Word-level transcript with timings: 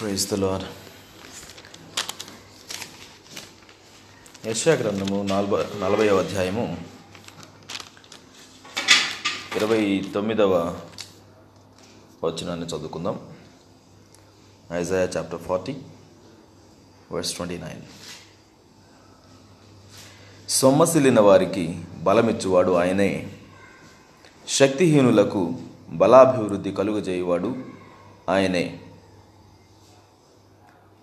Praise 0.00 0.22
the 0.28 0.34
lord 0.34 0.66
యశా 4.48 4.74
గ్రంథము 4.74 5.16
నలభై 5.22 5.58
నలభైవ 5.82 6.14
అధ్యాయము 6.18 6.64
ఇరవై 9.56 9.80
తొమ్మిదవ 10.14 10.52
వచనాన్ని 12.24 12.66
చదువుకుందాం. 12.66 13.16
Isaiah 14.72 15.06
chapter 15.16 15.44
forty 15.48 15.76
verse 17.12 17.34
twenty 17.34 17.58
nine 17.58 17.82
సొమ్మసిల్లిన 20.48 21.20
వారికి 21.20 21.84
బలమిచ్చువాడు 22.08 22.72
ఆయనే. 22.72 23.10
శక్తిహీనులకు 24.48 25.42
బలాభివృద్ధి 26.02 26.72
కలుగజేయువాడు 26.72 27.52
ఆయనే. 28.28 28.64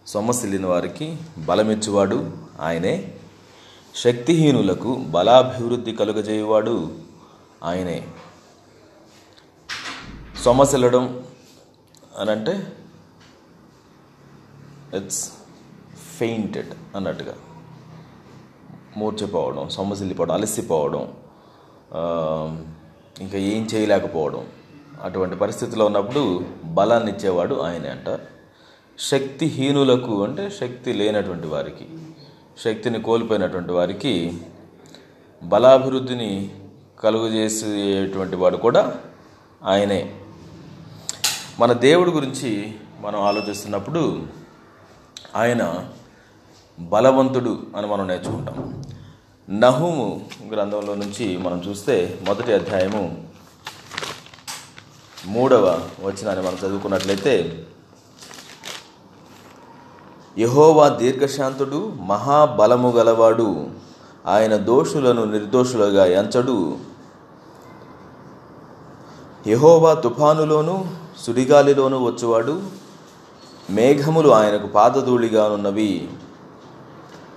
సొమ్మసిల్లిన 0.07 0.65
వారికి 0.65 1.17
బలమిచ్చువాడు 1.37 2.31
ఆయనే. 2.61 3.17
శక్తిహీనులకు 3.95 4.95
బలాభివృద్ధి 4.95 5.91
కలుగజేయువాడు 5.91 6.91
ఆయనే. 7.63 8.07
సొమ్మసిల్లడం 10.43 11.23
అని 12.19 12.31
అంటే 12.31 12.73
ఇట్స్ 14.93 15.31
ఫెయింటెడ్ 16.17 16.71
అన్నట్టుగా. 16.95 17.35
మూర్చిపోవడం 18.97 19.69
సొమ్మసిల్లిపోవడం 19.69 20.33
అలసిపోవడం 20.33 21.13
ఇంకా 23.19 23.37
ఏం 23.37 23.67
చేయలేకపోవడం 23.73 24.47
అటువంటి 25.03 25.35
పరిస్థితిలో 25.35 25.85
ఉన్నప్పుడు 25.85 26.45
బలాన్ని 26.65 27.11
ఇచ్చేవాడు 27.11 27.55
ఆయనే 27.55 27.89
అంట. 27.89 28.19
శక్తిహీనులకు 28.99 30.23
అంటే 30.23 30.49
శక్తి 30.49 30.93
లేనటువంటి 30.93 31.47
వారికి 31.47 31.87
శక్తిని 32.63 33.01
కోల్పోయినటువంటి 33.01 33.71
వారికి 33.71 34.41
బలాభివృద్ధిని 35.43 36.55
కలుగజేసేటువంటి 36.99 38.35
వాడు 38.35 38.57
కూడా 38.57 38.95
ఆయనే. 39.63 40.15
మన 41.59 41.73
దేవుడి 41.73 42.11
గురించి 42.11 42.75
మనం 42.99 43.21
ఆలోచిస్తున్నప్పుడు 43.21 44.27
ఆయన 45.35 45.89
బలవంతుడు 46.79 47.63
అని 47.75 47.87
మనం 47.87 48.07
నేర్చుకుంటాం. 48.07 48.83
నహుము 49.49 50.29
గ్రంథంలో 50.51 50.95
నుంచి 50.95 51.37
మనం 51.37 51.61
చూస్తే 51.67 52.19
మొదటి 52.27 52.53
అధ్యాయము 52.53 53.27
మూడవ 55.25 55.89
వచనాన్ని 56.03 56.45
మనం 56.45 56.57
చదువుకున్నట్లయితే 56.57 57.65
యహోవా 60.37 60.89
దీర్ఘశాంతుడు 60.89 61.91
మహాబలము 62.01 62.89
గలవాడు. 62.89 63.65
ఆయన 64.27 64.55
దోషులను 64.55 65.23
నిర్దోషులుగా 65.23 66.05
ఎంచడు. 66.05 66.77
యహోవా 69.47 69.93
తుఫానులోను 69.93 70.87
సుడిగాలిలోను 71.21 72.05
వచ్చువాడు. 72.05 72.61
మేఘములు 73.69 74.29
ఆయనకు 74.29 74.67
పాదధూళిగానున్నవి. 74.67 76.07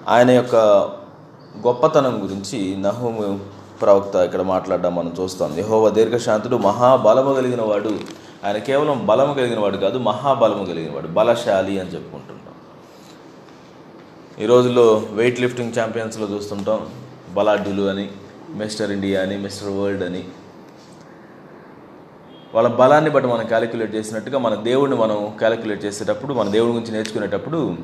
ఆయన 0.08 0.30
యొక్క 0.30 0.56
గొప్పతనం 1.66 2.22
గురించి 2.22 2.76
నహోము 2.76 3.40
ప్రవక్త 3.80 4.16
ఇక్కడ 4.16 4.42
మాట్లాడడం 4.42 4.94
మనం 4.94 5.14
చూస్తాం. 5.20 5.58
యహోవ 5.58 5.88
దీర్ఘశాంతుడు 5.88 6.56
మహాబలము 6.56 7.34
కలిగిన 7.34 7.62
వాడు 7.62 7.90
ఆయన 8.44 8.56
కేవలం 8.56 9.06
బలము 9.06 9.34
కలిగిన 9.34 9.60
వాడు 9.60 9.76
కాదు 9.76 9.98
మహాబలము 9.98 10.64
కలిగిన 10.64 10.94
వాడు 10.94 11.08
బలశాలి 11.08 11.80
అని 11.80 11.88
చెప్పుకుంటున్నాడు 11.88 12.39
ఈ 14.40 14.46
రోజుల్లో 14.46 15.06
వెయిట్ 15.12 15.40
లిఫ్టింగ్ 15.40 15.72
ఛాంపియన్స్లో 15.80 16.26
చూస్తుంటాం. 16.26 16.86
బలాఢ్యులు 17.34 17.82
అని 17.82 18.08
మిస్టర్ 18.50 18.90
ఇండియా 18.90 19.22
అని 19.22 19.38
మిస్టర్ 19.38 19.68
వరల్డ్ 19.68 20.04
అని. 20.04 20.24
వాళ్ళ 22.54 22.68
బలాన్ని 22.68 23.10
బట్టి 23.10 23.30
మనం 23.30 23.46
క్యాలిక్యులేట్ 23.46 23.94
చేసినట్టుగా 23.94 24.38
మన 24.38 24.54
దేవుడిని 24.54 24.96
మనం 24.96 25.32
క్యాలిక్యులేట్ 25.38 25.84
చేసేటప్పుడు 25.84 26.34
మన 26.34 26.48
దేవుడి 26.48 26.72
గురించి 26.72 26.92
నేర్చుకునేటప్పుడు 26.92 27.76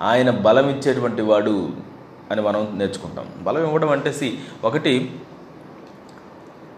ఆయన 0.00 0.30
బలం 0.30 0.68
ఇచ్చేటువంటి 0.68 1.22
వాడు 1.22 1.70
అని 2.30 2.42
మనం 2.42 2.68
నేర్చుకుంటాం. 2.74 3.26
బలం 3.42 3.62
ఇవ్వడం 3.62 3.90
అంటే 3.90 4.12
సి 4.12 4.38
ఒకటి 4.64 5.12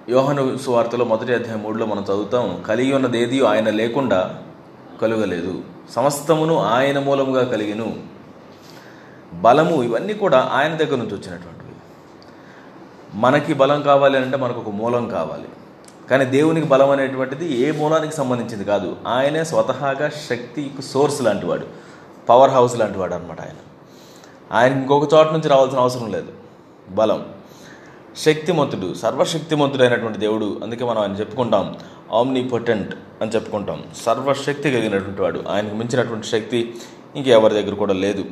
యోహను 0.08 0.58
సువార్తలో 0.58 1.04
మొదటి 1.04 1.34
అధ్యాయం 1.34 1.62
మూడులో 1.62 1.86
మనం 1.86 2.02
చదువుతాం 2.02 2.62
కలిగి 2.66 2.92
ఉన్నది 2.92 3.22
ఏది? 3.22 3.46
ఆయన 3.46 3.70
లేకుండా 3.70 4.42
కలుగలేదు. 5.02 5.62
సమస్తమును 5.90 6.58
ఆయన 6.58 6.98
మూలముగా 6.98 7.44
కలిగిను. 7.44 8.11
బలము 9.42 9.82
ఇవన్నీ 9.82 10.14
కూడా 10.14 10.50
ఆయన 10.52 10.74
దగ్గర 10.74 10.96
నుంచి 10.96 11.14
వచ్చినటువంటివి. 11.14 11.74
మనకి 13.14 13.54
బలం 13.54 13.82
కావాలి 13.82 14.18
అంటే 14.18 14.36
మనకు 14.36 14.60
ఒక 14.60 14.68
మూలం 14.68 15.08
కావాలి. 15.08 15.48
కానీ 16.10 16.24
దేవునికి 16.24 16.66
బలం 16.66 16.90
అనేటువంటిది 16.90 17.54
ఏ 17.54 17.70
మూలానికి 17.70 18.14
సంబంధించింది 18.14 18.64
కాదు. 18.64 18.96
ఆయనే 19.06 19.44
స్వతహాగా 19.44 20.08
శక్తి 20.08 20.70
సోర్స్ 20.92 21.22
లాంటివాడు 21.22 21.66
పవర్ 22.28 22.50
హౌస్ 22.50 22.78
లాంటివాడు 22.78 23.14
అనమాట 23.14 23.40
ఆయన. 23.40 23.54
ఆయన 24.52 24.72
ఇంకొక 24.72 25.14
చోట 25.14 25.32
నుంచి 25.32 25.48
రావాల్సిన 25.48 25.78
అవసరం 25.78 26.12
లేదు. 26.12 26.32
బలం. 26.90 27.26
శక్తిమంతుడు 28.16 28.94
సర్వశక్తిమంతుడు 28.94 29.82
అయినటువంటి 29.82 30.18
దేవుడు 30.18 30.60
అందుకే 30.62 30.84
మనం 30.84 31.02
ఆయన 31.02 31.12
చెప్పుకుంటాం 31.12 31.76
ఆమ్నిపొటెంట్ 32.12 32.94
అని 33.22 33.30
చెప్పుకుంటాం. 33.30 33.84
సర్వశక్తి 34.02 34.70
కలిగినటువంటి 34.70 35.22
వాడు. 35.22 35.44
ఆయనకు 35.48 35.74
మించినటువంటి 35.74 36.26
శక్తి 36.26 36.74
ఇంకెవరి 37.16 37.54
దగ్గర 37.54 37.74
కూడా 37.74 37.92
లేదు. 37.92 38.24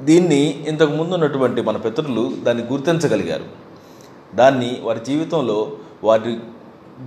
దీన్ని 0.00 0.64
ఇంతకు 0.68 0.92
ముందు 0.92 1.14
ఉన్నటువంటి 1.14 1.62
మన 1.62 1.76
పితరులు 1.76 2.32
దాన్ని 2.42 2.64
గుర్తించగలిగారు. 2.64 3.44
దాన్ని 4.34 4.80
వారి 4.82 5.00
జీవితంలో 5.06 5.72
వారి 6.04 6.36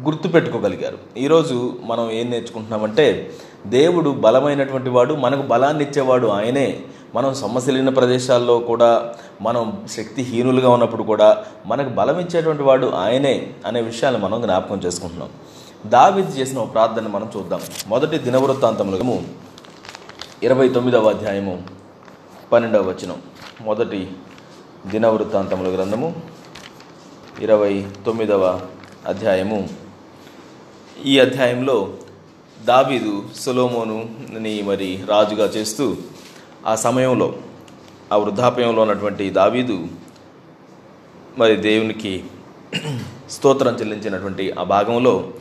గుర్తుపెట్టుకోగలిగారు 0.01 0.97
ఈరోజు 1.17 1.73
మనం 1.83 2.11
ఏం 2.11 2.31
నేర్చుకుంటున్నామంటే 2.31 3.33
దేవుడు 3.65 4.09
బలమైనటువంటి 4.09 4.89
వాడు 4.89 5.13
మనకు 5.13 5.41
బలాన్ని 5.41 5.83
ఇచ్చేవాడు 5.83 6.27
ఆయనే. 6.27 6.79
మనం 7.15 7.33
సమస్యలైన 7.33 7.89
ప్రదేశాల్లో 7.89 8.59
కూడా 8.59 9.15
మనం 9.41 9.83
శక్తిహీనులుగా 9.91 10.69
ఉన్నప్పుడు 10.69 11.03
కూడా 11.03 11.45
మనకు 11.65 11.89
బలం 11.89 12.19
ఇచ్చేటువంటి 12.19 12.63
వాడు 12.63 12.87
ఆయనే 12.87 13.47
అనే 13.65 13.81
విషయాన్ని 13.81 14.21
మనం 14.21 14.41
జ్ఞాపకం 14.41 14.81
చేసుకుంటున్నాం. 14.85 15.29
దావిది 15.85 16.31
చేసిన 16.31 16.63
ప్రార్థన 16.63 17.07
మనం 17.07 17.29
చూద్దాం. 17.37 17.61
మొదటి 17.87 18.17
దినవృత్తాంతములము 18.17 19.23
ఇరవై 20.43 20.69
తొమ్మిదవ 20.69 21.09
అధ్యాయము. 21.09 21.82
పన్నెండవ 22.53 22.89
వచనం 22.89 23.21
మొదటి 23.61 24.11
దినవృత్తాంతముల 24.87 25.75
గ్రంథము 25.75 26.15
ఇరవై 27.39 27.85
తొమ్మిదవ 28.05 28.61
అధ్యాయము. 29.05 29.69
ఈ 31.05 31.19
అధ్యాయంలో 31.19 31.93
దావీదు 32.65 33.23
సొలోమోనుని 33.35 34.61
మరి 34.61 35.03
రాజుగా 35.09 35.45
చేస్తూ 35.45 35.97
ఆ 36.65 36.75
సమయంలో 36.75 37.35
ఆ 38.13 38.17
వృద్ధాప్యంలో 38.17 38.81
ఉన్నటువంటి 38.81 39.29
దావీదు 39.29 39.87
మరి 41.37 41.55
దేవునికి 41.55 42.23
స్తోత్రం 43.29 43.75
చెల్లించినటువంటి 43.75 44.51
ఆ 44.51 44.63
భాగంలో 44.63 45.33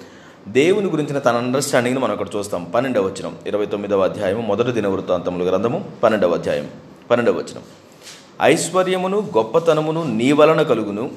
దేవుని 0.48 0.86
గురించిన 0.86 1.18
తన 1.18 1.36
అండర్స్టాండింగ్ని 1.36 2.02
మనం 2.02 2.12
అక్కడ 2.12 2.26
చూస్తాం. 2.36 2.64
పన్నెండవ 2.64 3.06
వచనం 3.06 3.36
ఇరవై 3.46 3.66
తొమ్మిదవ 3.66 4.04
అధ్యాయము 4.04 4.40
మొదటి 4.40 4.72
దిన 4.72 4.88
వృత్తాంతముల 4.88 5.50
గ్రంథము 5.50 5.90
పన్నెండవ 6.02 6.34
అధ్యాయం 6.34 6.70
పన్నెండవ 7.10 7.32
వచనం. 7.32 7.62
ఐశ్వర్యమును 8.42 9.18
గొప్పతనమును 9.18 10.02
నీ 10.02 10.32
వలన 10.32 10.62
కలుగును. 10.62 11.10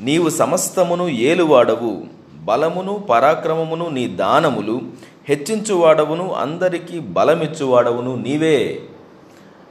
నీవు 0.00 0.28
సమస్తమును 0.28 1.08
ఏలువాడవు. 1.08 2.02
బలమును 2.44 2.94
పరాక్రమమును 3.10 3.88
నీ 3.88 4.08
దానములు. 4.08 4.80
హెచ్చించువాడవును 5.28 6.32
అందరికీ 6.32 6.98
బలమిచ్చువాడవును 6.98 8.16
నీవే. 8.16 8.82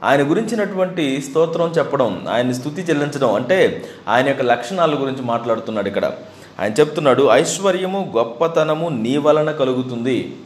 ఆయన 0.04 0.30
గురించినటువంటి 0.30 1.22
స్తోత్రం 1.22 1.70
చెప్పడం 1.70 2.26
ఆయన్ని 2.28 2.54
స్థుతి 2.54 2.82
చెల్లించడం 2.82 3.34
అంటే 3.34 3.84
ఆయన 4.08 4.28
యొక్క 4.28 4.42
లక్షణాల 4.42 4.94
గురించి 4.94 5.22
మాట్లాడుతున్నాడు 5.22 5.88
ఇక్కడ. 5.88 6.12
ఆయన 6.60 6.72
చెప్తున్నాడు 6.72 7.28
ఐశ్వర్యము 7.32 8.12
గొప్పతనము 8.16 8.88
నీ 8.88 9.16
వలన 9.16 9.52
కలుగుతుంది. 9.52 10.36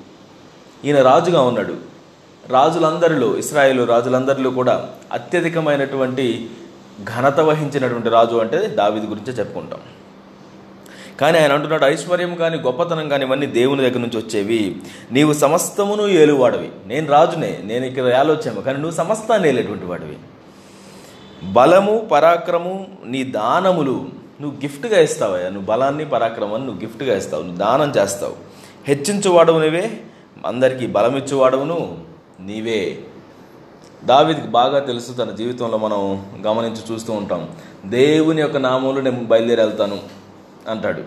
ఈయన 0.85 1.03
రాజుగా 1.03 1.41
ఉన్నాడు. 1.43 2.00
రాజులందరిలో 2.51 3.37
ఇస్రాయేల్ 3.37 3.89
రాజులందరిలో 3.89 4.51
కూడా 4.51 4.89
అత్యధికమైనటువంటి 5.13 6.51
ఘనత 7.05 7.41
వహించినటువంటి 7.41 8.09
రాజు 8.09 8.37
అంటే 8.37 8.59
దావిది 8.67 9.07
గురించే 9.07 9.33
చెప్పుకుంటాం. 9.33 9.81
కానీ 11.21 11.39
ఆయన 11.39 11.53
అంటున్నాడు 11.53 11.85
ఐశ్వర్యం 11.85 12.35
కానీ 12.35 12.57
గొప్పతనం 12.57 13.09
కానీ 13.09 13.27
ఇవన్నీ 13.27 13.47
దేవుని 13.47 13.81
దగ్గర 13.83 13.99
నుంచి 13.99 14.19
వచ్చేవి. 14.19 14.77
నీవు 15.13 15.33
సమస్తమును 15.33 16.07
ఏలువాడివి. 16.09 16.71
నేను 16.87 17.07
రాజునే 17.07 17.61
నేను 17.63 17.85
ఇక్కడ 17.85 18.05
ఏలొచ్చాము 18.05 18.61
కానీ 18.61 18.79
నువ్వు 18.79 18.97
సమస్తాన్ని 18.97 19.49
ఏలేటువంటి 19.49 19.87
వాడివి. 19.87 20.17
బలము 21.45 21.99
పరాక్రమం 21.99 22.87
నీ 23.07 23.23
దానములు 23.25 24.09
నువ్వు 24.41 24.61
గిఫ్ట్గా 24.61 25.01
ఇస్తావయ్యా. 25.01 25.49
నువ్వు 25.49 25.67
బలాన్ని 25.67 26.05
పరాక్రమాన్ని 26.05 26.67
నువ్వు 26.69 26.83
గిఫ్ట్గా 26.83 27.17
ఇస్తావు. 27.17 27.43
నువ్వు 27.43 27.59
దానం 27.59 27.93
చేస్తావు. 28.03 28.33
హెచ్చించువాడవు 28.87 29.59
నువ్వే 29.59 30.01
అందరికీ 30.47 30.87
బలమిచ్చువాడవును. 30.87 32.10
నీవే. 32.41 32.99
దావిదికి 34.05 34.47
బాగా 34.47 34.79
తెలుసు 34.79 35.13
తన 35.13 35.31
జీవితంలో 35.31 35.79
మనం 35.79 36.27
గమనించి 36.47 36.95
చూస్తూ 36.95 37.13
ఉంటాం. 37.13 37.51
దేవుని 37.87 38.43
యొక్క 38.43 38.57
నామంలో 38.57 39.01
నేను 39.01 39.25
బయలుదేరి 39.25 39.61
వెళ్తాను 39.61 39.99
అంటాడు. 40.69 41.03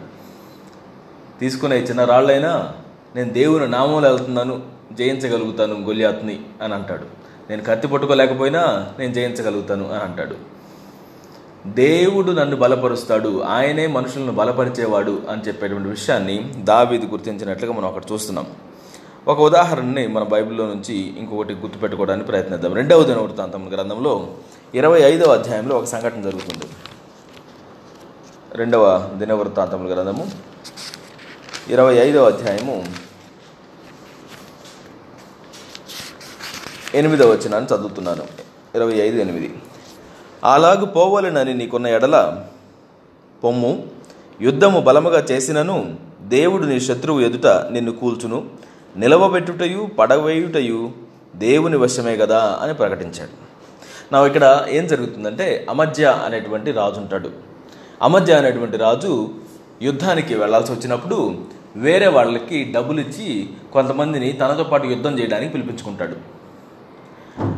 తీసుకునే 1.39 1.75
చిన్న 1.75 2.03
రాళ్ళైనా 2.03 2.71
నేను 3.15 3.30
దేవుని 3.33 3.68
నామంలో 3.68 4.09
వెళ్తున్నాను 4.09 4.62
జయించగలుగుతాను 4.94 5.74
గొలియాత్ని 5.74 6.39
అని 6.62 6.74
అంటాడు. 6.74 7.03
నేను 7.50 7.63
కత్తి 7.63 7.88
పట్టుకోలేకపోయినా 7.88 8.88
నేను 9.00 9.13
జయించగలుగుతాను 9.13 9.94
అని 9.94 10.03
అంటాడు. 10.03 10.36
దేవుడు 11.68 12.31
నన్ను 12.31 12.56
బలపరుస్తాడు 12.56 13.41
ఆయనే 13.41 13.88
మనుషులను 13.88 14.31
బలపరిచేవాడు 14.31 15.21
అని 15.29 15.41
చెప్పేటువంటి 15.41 15.89
విషయాన్ని 15.89 16.53
దావీది 16.57 17.06
గుర్తించినట్లుగా 17.06 17.74
మనం 17.74 17.88
అక్కడ 17.88 18.01
చూస్తున్నాం. 18.12 18.45
ఒక 19.27 19.39
ఉదాహరణని 19.39 20.07
మన 20.07 20.23
బైబిల్లో 20.23 20.65
నుంచి 20.65 20.95
ఇంకొకటి 20.95 21.53
గుర్తుపెట్టుకోవడానికి 21.53 22.27
ప్రయత్నిద్దాం. 22.27 22.73
రెండవ 22.73 23.03
దినవృత్తాంతం 23.03 23.73
గ్రంథంలో 23.73 24.27
ఇరవై 24.75 25.01
ఐదవ 25.01 25.33
అధ్యాయంలో 25.33 25.77
ఒక 25.77 25.83
సంఘటన 25.83 26.21
జరుగుతుంది. 26.21 26.65
రెండవ 28.51 29.09
దినవృత్తాంతముల 29.13 29.93
గ్రంథము. 29.93 30.31
ఇరవై 31.67 31.95
ఐదవ 31.95 32.27
అధ్యాయము. 32.27 32.85
ఎనిమిదవ 36.95 37.31
వచనాన్ని 37.31 37.77
చదువుతున్నాను. 37.77 38.23
ఇరవై 38.75 38.93
ఐదు 38.93 39.17
ఎనిమిది. 39.17 39.55
అలాగు 40.43 40.85
పోవలనని 40.85 41.53
నీకున్న 41.53 41.87
ఎడల 41.87 42.45
పొమ్ము 43.43 43.87
యుద్ధము 44.41 44.79
బలముగా 44.79 45.19
చేసినను 45.31 45.95
దేవుడు 46.21 46.65
నీ 46.65 46.79
శత్రువు 46.79 47.19
ఎదుట 47.19 47.47
నిన్ను 47.47 47.91
కూల్చును. 47.91 48.63
నిలవబెట్టుటయు 48.97 49.89
పడవేయుటయు 49.99 50.91
దేవుని 51.35 51.77
వశమే 51.77 52.17
కదా 52.17 52.59
అని 52.61 52.73
ప్రకటించాడు. 52.73 53.43
నా 54.11 54.25
ఇక్కడ 54.25 54.65
ఏం 54.69 54.87
జరుగుతుందంటే 54.87 55.65
అమధ్య 55.69 56.21
అనేటువంటి 56.25 56.71
రాజు 56.71 56.99
ఉంటాడు. 56.99 57.29
అమధ్య 58.01 58.33
అనేటువంటి 58.33 58.77
రాజు 58.77 59.29
యుద్ధానికి 59.81 60.35
వెళ్ళాల్సి 60.35 60.71
వచ్చినప్పుడు 60.71 61.35
వేరే 61.75 62.07
వాళ్ళకి 62.07 62.63
డబ్బులు 62.63 63.01
ఇచ్చి 63.01 63.49
కొంతమందిని 63.73 64.31
తనతో 64.31 64.63
పాటు 64.63 64.87
యుద్ధం 64.87 65.19
చేయడానికి 65.19 65.51
పిలిపించుకుంటాడు. 65.51 66.15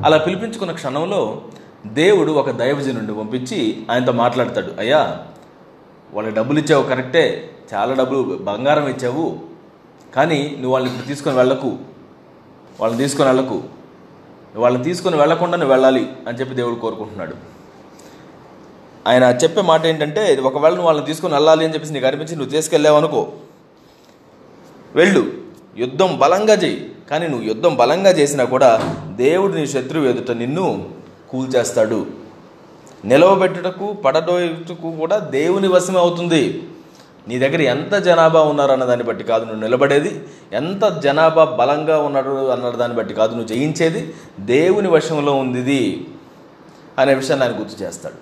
అలా 0.05 0.17
పిలిపించుకున్న 0.17 0.71
క్షణంలో 0.71 1.41
దేవుడు 1.85 2.31
ఒక 2.31 2.51
దైవజనుడిని 2.51 3.15
పంపించి 3.15 3.83
ఆయనతో 3.91 4.11
మాట్లాడతాడు. 4.11 4.71
అయ్యా 4.79 5.19
వాళ్ళకి 6.13 6.35
డబ్బులు 6.35 6.59
ఇచ్చావు 6.59 6.83
కరెక్టే 6.83 7.49
చాలా 7.73 7.93
డబ్బులు 7.93 8.37
బంగారం 8.37 8.87
ఇచ్చావు 8.87 9.55
కానీ 10.15 10.51
నువ్వు 10.56 10.71
వాళ్ళని 10.71 10.94
ఇప్పుడు 10.94 11.07
తీసుకొని 11.07 11.38
వెళ్ళకు. 11.38 11.77
వాళ్ళని 12.79 13.01
తీసుకొని 13.01 13.29
వెళ్ళకు. 13.29 13.63
వాళ్ళని 14.56 14.83
తీసుకొని 14.83 15.15
వెళ్ళకుండా 15.17 15.57
నువ్వు 15.57 15.73
వెళ్ళాలి 15.73 16.09
అని 16.27 16.38
చెప్పి 16.38 16.56
దేవుడు 16.56 16.75
కోరుకుంటున్నాడు. 16.75 17.35
ఆయన 19.07 19.23
చెప్పే 19.23 19.62
మాట 19.62 19.85
ఏంటంటే 19.85 20.35
ఒకవేళ 20.35 20.69
నువ్వు 20.69 20.85
వాళ్ళని 20.85 21.07
తీసుకొని 21.07 21.33
వెళ్ళాలి 21.33 21.65
అని 21.65 21.73
చెప్పేసి 21.73 21.94
నీకు 21.94 22.06
అనిపించి 22.06 22.35
నువ్వు 22.35 22.51
తీసుకెళ్ళావు 22.51 22.97
అనుకో. 22.97 23.31
వెళ్ళు. 24.95 25.31
యుద్ధం 25.77 26.18
బలంగా 26.18 26.53
చేయి. 26.53 26.91
కానీ 27.11 27.27
నువ్వు 27.27 27.47
యుద్ధం 27.47 27.75
బలంగా 27.75 28.09
చేసినా 28.09 28.44
కూడా 28.44 28.97
దేవుడు 29.15 29.53
నీ 29.53 29.68
శత్రువు 29.68 30.06
ఎదుట 30.06 30.31
నిన్ను 30.31 30.89
కూల్చేస్తాడు. 31.29 32.06
నిలవబెట్టుటకు 33.06 33.94
పడదోయుటకు 33.94 34.91
కూడా 34.91 35.19
దేవుని 35.19 35.68
వశమే 35.68 36.00
అవుతుంది. 36.00 36.63
నీ 37.27 37.39
దగ్గర 37.39 37.62
ఎంత 37.62 37.95
జనాభా 37.95 38.42
ఉన్నారు 38.42 38.72
అన్న 38.72 38.86
దాన్ని 38.86 39.06
బట్టి 39.06 39.24
కాదు 39.24 39.45
నువ్వు 39.45 39.62
నిలబడేది. 39.62 40.24
ఎంత 40.54 41.00
జనాభా 41.00 41.45
బలంగా 41.45 41.98
ఉన్నాడు 42.00 42.51
అన్న 42.51 42.69
దాన్ని 42.69 42.98
బట్టి 42.98 43.13
కాదు 43.13 43.31
నువ్వు 43.31 43.48
జయించేది. 43.48 44.13
దేవుని 44.39 44.88
వశంలో 44.88 45.33
ఉంది 45.36 45.60
ఇది 45.60 46.07
అనే 47.00 47.13
విషయాన్ని 47.13 47.48
ఆయన 47.48 47.60
గుర్తు 47.60 47.83
చేస్తాడు. 47.83 48.19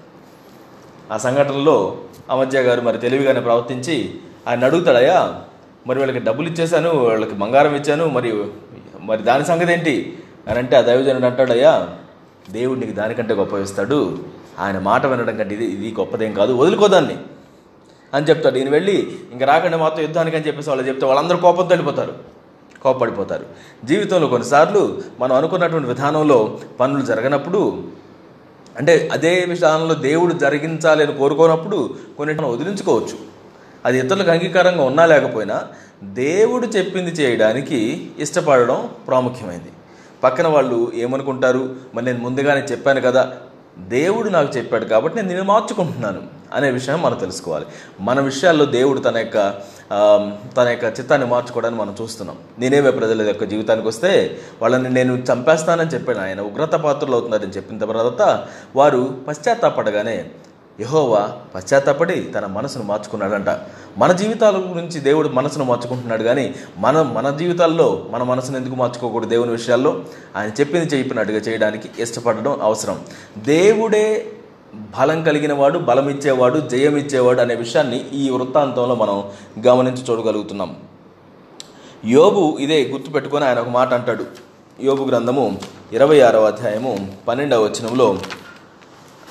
ఆ 1.14 1.18
సంఘటనలో 1.18 1.98
అమధ్య 2.30 2.62
గారు 2.62 2.82
మరి 2.82 2.98
తెలివిగానే 2.98 3.40
ప్రవర్తించి 3.40 4.16
ఆయన 4.48 4.66
అడుగుతాడయ్యా 4.66 5.42
మరి 5.88 6.00
వీళ్ళకి 6.00 6.26
డబ్బులు 6.26 6.48
ఇచ్చేశాను 6.50 6.90
వాళ్ళకి 6.90 7.36
బంగారం 7.36 7.76
ఇచ్చాను 7.76 8.06
మరి 8.06 8.44
మరి 9.02 9.22
దాని 9.24 9.46
సంగతి 9.46 9.74
ఏంటి 9.74 10.18
అని 10.48 10.58
అంటే 10.60 10.76
ఆ 10.78 10.82
దైవజనుడు 10.82 11.26
అంటాడయ్యా 11.26 11.90
దేవుడు 12.52 12.80
నీకు 12.80 12.92
దానికంటే 12.92 13.34
గొప్ప 13.34 13.54
ఇస్తాడు. 13.54 14.20
ఆయన 14.60 14.80
మాట 14.80 15.06
వినడం 15.06 15.38
కంటే 15.38 15.56
ఇది 15.56 15.66
ఇది 15.66 15.96
గొప్పదేం 16.00 16.34
కాదు. 16.34 16.54
వదులుకోదాన్ని 16.54 17.18
అని 18.14 18.26
చెప్తాడు. 18.26 18.56
నేను 18.56 18.72
వెళ్ళి 18.72 19.18
ఇంకా 19.32 19.46
రాకుండా 19.46 19.78
మాతో 19.78 20.02
యుద్ధానికి 20.02 20.38
అని 20.38 20.48
చెప్పేసి 20.48 20.70
వాళ్ళు 20.70 20.88
చెప్తే 20.88 21.06
వాళ్ళందరూ 21.06 21.38
కోపంతో 21.38 21.68
వెళ్ళిపోతారు. 21.68 22.14
కోపపడిపోతారు. 22.84 23.46
జీవితంలో 23.86 24.28
కొన్నిసార్లు 24.28 25.02
మనం 25.20 25.36
అనుకున్నటువంటి 25.36 25.88
విధానంలో 25.88 26.60
పనులు 26.80 27.06
జరగనప్పుడు 27.06 27.84
అంటే 28.78 29.10
అదే 29.14 29.46
విధానంలో 29.50 29.94
దేవుడు 29.94 30.34
జరిగించాలి 30.34 31.04
అని 31.04 31.14
కోరుకోనప్పుడు 31.14 31.96
కొన్నిటిని 32.18 32.48
వదిలించుకోవచ్చు. 32.48 33.34
అది 33.86 34.00
ఇతరులకు 34.00 34.32
అంగీకారంగా 34.32 34.84
ఉన్నా 34.84 35.06
లేకపోయినా 35.06 35.62
దేవుడు 36.04 36.68
చెప్పింది 36.68 37.12
చేయడానికి 37.12 38.12
ఇష్టపడడం 38.20 38.90
ప్రాముఖ్యమైంది. 39.08 39.72
పక్కన 40.24 40.48
వాళ్ళు 40.48 40.92
ఏమనుకుంటారు? 40.96 41.76
మరి 41.96 42.06
నేను 42.06 42.18
ముందుగానే 42.18 42.62
చెప్పాను 42.62 43.02
కదా 43.02 43.34
దేవుడు 43.78 44.30
నాకు 44.30 44.58
చెప్పాడు 44.58 44.86
కాబట్టి 44.86 45.18
నేను 45.18 45.30
నేను 45.30 45.44
మార్చుకుంటున్నాను 45.44 46.22
అనే 46.54 46.72
విషయం 46.72 47.02
మనం 47.02 47.18
తెలుసుకోవాలి. 47.18 47.66
మన 48.00 48.20
విషయాల్లో 48.20 48.66
దేవుడు 48.66 49.00
తన 49.00 49.18
యొక్క 49.18 49.62
తన 50.58 50.68
యొక్క 50.68 51.00
చిత్తాన్ని 51.00 51.28
మార్చుకోవడానికి 51.28 51.82
మనం 51.82 51.96
చూస్తున్నాం. 52.02 52.38
నేనేవే 52.60 52.92
ప్రజల 52.92 53.28
యొక్క 53.28 53.44
జీవితానికి 53.44 53.88
వస్తే 53.88 54.38
వాళ్ళని 54.62 54.90
నేను 54.90 55.14
చంపేస్తానని 55.14 55.90
చెప్పాను 55.90 56.22
ఆయన. 56.22 56.42
ఉగ్రత 56.42 56.74
పాత్రలు 56.74 57.14
అవుతున్నారని 57.14 57.52
చెప్పిన 57.52 57.78
తర్వాత 57.78 58.48
వారు 58.76 59.18
పశ్చాత్తాపడగానే 59.28 60.30
యహోవా 60.80 61.32
పశ్చాత్తాపడి 61.56 62.22
తన 62.22 62.46
మనసును 62.46 62.84
మార్చుకున్నాడంట. 62.84 63.50
మన 63.98 64.12
జీవితాల 64.12 64.58
గురించి 64.58 65.00
దేవుడు 65.00 65.30
మనసును 65.30 65.64
మార్చుకుంటున్నాడు 65.64 66.24
కానీ 66.24 66.56
మన 66.78 67.02
మన 67.02 67.30
జీవితాల్లో 67.30 68.06
మన 68.10 68.24
మనసును 68.24 68.58
ఎందుకు 68.58 68.76
మార్చుకోకూడదు 68.76 69.30
దేవుని 69.30 69.52
విషయాల్లో? 69.52 70.04
ఆయన 70.36 70.50
చెప్పింది 70.60 70.86
చెప్పినట్టుగా 70.86 71.38
చేయడానికి 71.38 71.90
ఇష్టపడడం 72.00 72.62
అవసరం. 72.62 73.00
దేవుడే 73.38 74.32
బలం 74.76 75.24
కలిగిన 75.24 75.54
వాడు 75.54 75.80
బలం 75.80 76.10
ఇచ్చేవాడు 76.10 76.60
జయం 76.60 76.98
ఇచ్చేవాడు 76.98 77.42
అనే 77.42 77.56
విషయాన్ని 77.56 78.10
ఈ 78.14 78.30
వృత్తాంతంలో 78.30 78.96
మనం 78.96 79.24
గమనించి 79.68 80.04
చూడగలుగుతున్నాం. 80.10 80.76
యోబు 82.06 82.58
ఇదే 82.60 82.84
గుర్తుపెట్టుకొని 82.84 83.46
ఆయన 83.46 83.60
ఒక 83.60 83.70
మాట 83.70 83.94
అంటాడు. 83.94 84.26
యోబు 84.84 85.04
గ్రంథము 85.04 85.60
ఇరవై 85.94 86.20
ఆరవ 86.20 86.46
అధ్యాయము 86.46 87.14
పన్నెండవ 87.28 87.64
వచనంలో 87.64 88.20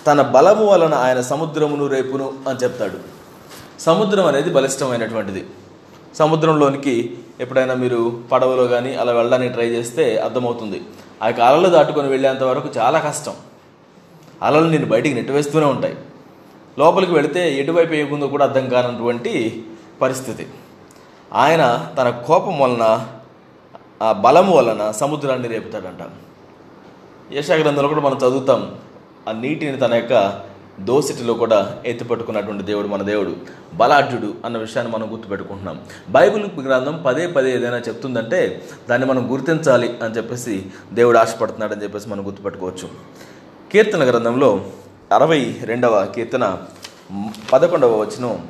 తన 0.07 0.23
బలము 0.23 0.65
వలన 0.65 0.95
ఆయన 0.95 1.21
సముద్రమును 1.21 1.87
రేపును 1.87 2.33
అని 2.49 2.59
చెప్తాడు. 2.59 3.22
సముద్రం 3.87 4.27
అనేది 4.27 4.51
బలిష్టమైనటువంటిది. 4.51 5.43
సముద్రంలోనికి 6.15 6.95
ఎప్పుడైనా 7.41 7.75
మీరు 7.83 8.01
పడవలో 8.33 8.65
కానీ 8.73 8.91
అలా 8.95 9.13
వెళ్ళడానికి 9.13 9.53
ట్రై 9.53 9.67
చేస్తే 9.67 10.05
అర్థమవుతుంది. 10.27 10.79
ఆ 11.23 11.27
యొక్క 11.27 11.41
అలలు 11.41 11.69
దాటుకొని 11.69 12.09
వెళ్ళేంత 12.09 12.43
వరకు 12.43 12.69
చాలా 12.79 12.99
కష్టం. 12.99 13.35
అలలు 14.43 14.69
నేను 14.75 14.87
బయటికి 14.87 15.15
నెట్టివేస్తూనే 15.15 15.67
ఉంటాయి. 15.67 15.97
లోపలికి 16.79 17.13
వెళితే 17.13 17.43
ఎటువైపు 17.61 17.91
వేయకుందో 17.91 18.27
కూడా 18.35 18.45
అర్థం 18.45 18.69
కానటువంటి 18.69 19.65
పరిస్థితి. 20.03 20.47
ఆయన 21.33 21.63
తన 21.99 22.09
కోపం 22.27 22.55
వలన 22.59 22.85
ఆ 24.03 24.13
బలం 24.13 24.49
వలన 24.51 24.91
సముద్రాన్ని 24.91 25.49
రేపుతాడంట. 25.49 26.03
యశాగ్రంథంలో 27.33 27.89
కూడా 27.89 28.01
మనం 28.01 28.17
చదువుతాం 28.17 28.63
ఆ 29.29 29.33
నీటిని 29.33 29.79
తన 29.79 29.95
యొక్క 29.95 30.15
దోసిటిలో 30.81 31.35
కూడా 31.35 31.83
ఎత్తిపట్టుకున్నటువంటి 31.87 32.63
దేవుడు 32.63 32.89
మన 32.89 33.03
దేవుడు 33.03 33.37
బలాఢ్యుడు 33.75 34.35
అన్న 34.45 34.59
విషయాన్ని 34.59 34.93
మనం 34.93 35.13
గుర్తుపెట్టుకుంటున్నాం. 35.13 35.81
బైబిల్ 36.09 36.47
గ్రంథం 36.61 37.03
పదే 37.07 37.27
పదే 37.27 37.57
ఏదైనా 37.57 37.77
చెప్తుందంటే 37.77 38.65
దాన్ని 38.91 39.09
మనం 39.09 39.33
గుర్తించాలి 39.33 39.99
అని 40.03 40.17
చెప్పేసి 40.17 40.67
దేవుడు 40.93 41.19
ఆశపడుతున్నాడని 41.19 41.83
చెప్పేసి 41.83 42.09
మనం 42.09 42.27
గుర్తుపెట్టుకోవచ్చు. 42.27 42.89
కీర్తన 43.73 44.11
గ్రంథంలో 44.11 44.65
అరవై 45.13 45.57
రెండవ 45.63 46.05
కీర్తన 46.05 46.59
పదకొండవ 47.53 48.01
వచనం 48.01 48.49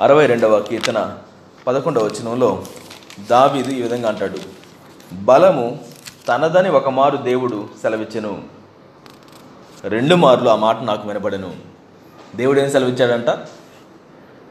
అరవై 0.00 0.26
రెండవ 0.26 0.60
కీర్తన 0.60 1.18
పదకొండవ 1.66 2.04
వచనంలో 2.04 2.64
దావీదు 3.30 3.70
ఈ 3.70 3.82
విధంగా 3.82 4.08
అంటాడు 4.08 4.38
బలము 5.14 5.78
తనదని 6.28 6.68
ఒకమారు 6.70 7.16
దేవుడు 7.16 7.68
సెలవిచ్చెను. 7.82 8.57
రెండు 9.84 10.14
మార్లు 10.14 10.48
ఆ 10.48 10.56
మాట 10.56 10.82
నాకు 10.82 11.08
వినబడను. 11.08 11.52
దేవుడు 12.36 12.60
ఏం 12.60 12.70
సెలవిచ్చాడంట? 12.70 13.38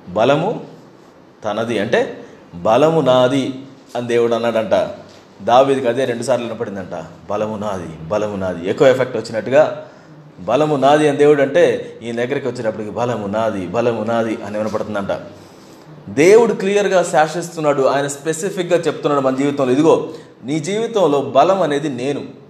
బలము 0.09 0.65
తనది. 1.45 1.79
అంటే 1.79 2.25
బలము 2.55 3.01
నాది 3.01 3.59
అని 3.95 4.07
దేవుడు 4.07 4.33
అన్నాడంట. 4.33 4.89
దావీదికి 5.43 5.87
అదే 5.87 6.05
రెండుసార్లు 6.05 6.45
వినపడిందంట. 6.45 7.03
బలము 7.29 7.57
నాది 7.57 8.07
బలము 8.07 8.35
నాది. 8.35 8.69
ఎక్కువ 8.69 8.87
ఎఫెక్ట్ 8.87 9.17
వచ్చినట్టుగా 9.17 9.89
బలము 10.39 10.75
నాది 10.75 11.07
అని 11.07 11.17
దేవుడు 11.17 11.41
అంటే 11.41 11.99
ఈ 12.03 12.11
దగ్గరికి 12.11 12.47
వచ్చేటప్పటికి 12.47 12.89
బలము 12.89 13.27
నాది 13.27 13.67
బలము 13.67 14.03
నాది 14.03 14.37
అని 14.45 14.57
వినపడుతుందంట. 14.57 15.19
దేవుడు 16.09 16.53
క్లియర్గా 16.53 17.03
శాసిస్తున్నాడు. 17.03 17.83
ఆయన 17.83 18.07
స్పెసిఫిక్గా 18.07 18.79
చెప్తున్నాడు 18.79 19.21
మన 19.21 19.35
జీవితంలో. 19.35 19.71
ఇదిగో 19.71 20.09
నీ 20.43 20.59
జీవితంలో 20.59 21.21
బలం 21.21 21.61
అనేది 21.61 21.89
నేను. 21.89 22.46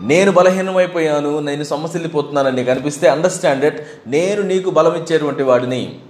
నేను 0.00 0.32
బలహీనమైపోయాను 0.32 1.38
నేను 1.38 1.64
సమస్యలిపోతున్నానని 1.64 2.56
నీకు 2.56 2.70
అనిపిస్తే 2.70 3.08
అండర్స్టాండ్ 3.08 3.64
ఇట్ 3.64 3.80
నేను 4.06 4.42
నీకు 4.42 4.70
బలం 4.70 4.94
ఇచ్చేటువంటి 4.94 5.42
వాడిని. 5.42 6.00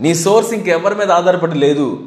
నీ 0.00 0.14
సోర్స్ 0.14 0.52
ఇంకెవరి 0.52 0.94
మీద 0.94 1.12
ఆధారపడి 1.12 1.58
లేదు. 1.58 1.98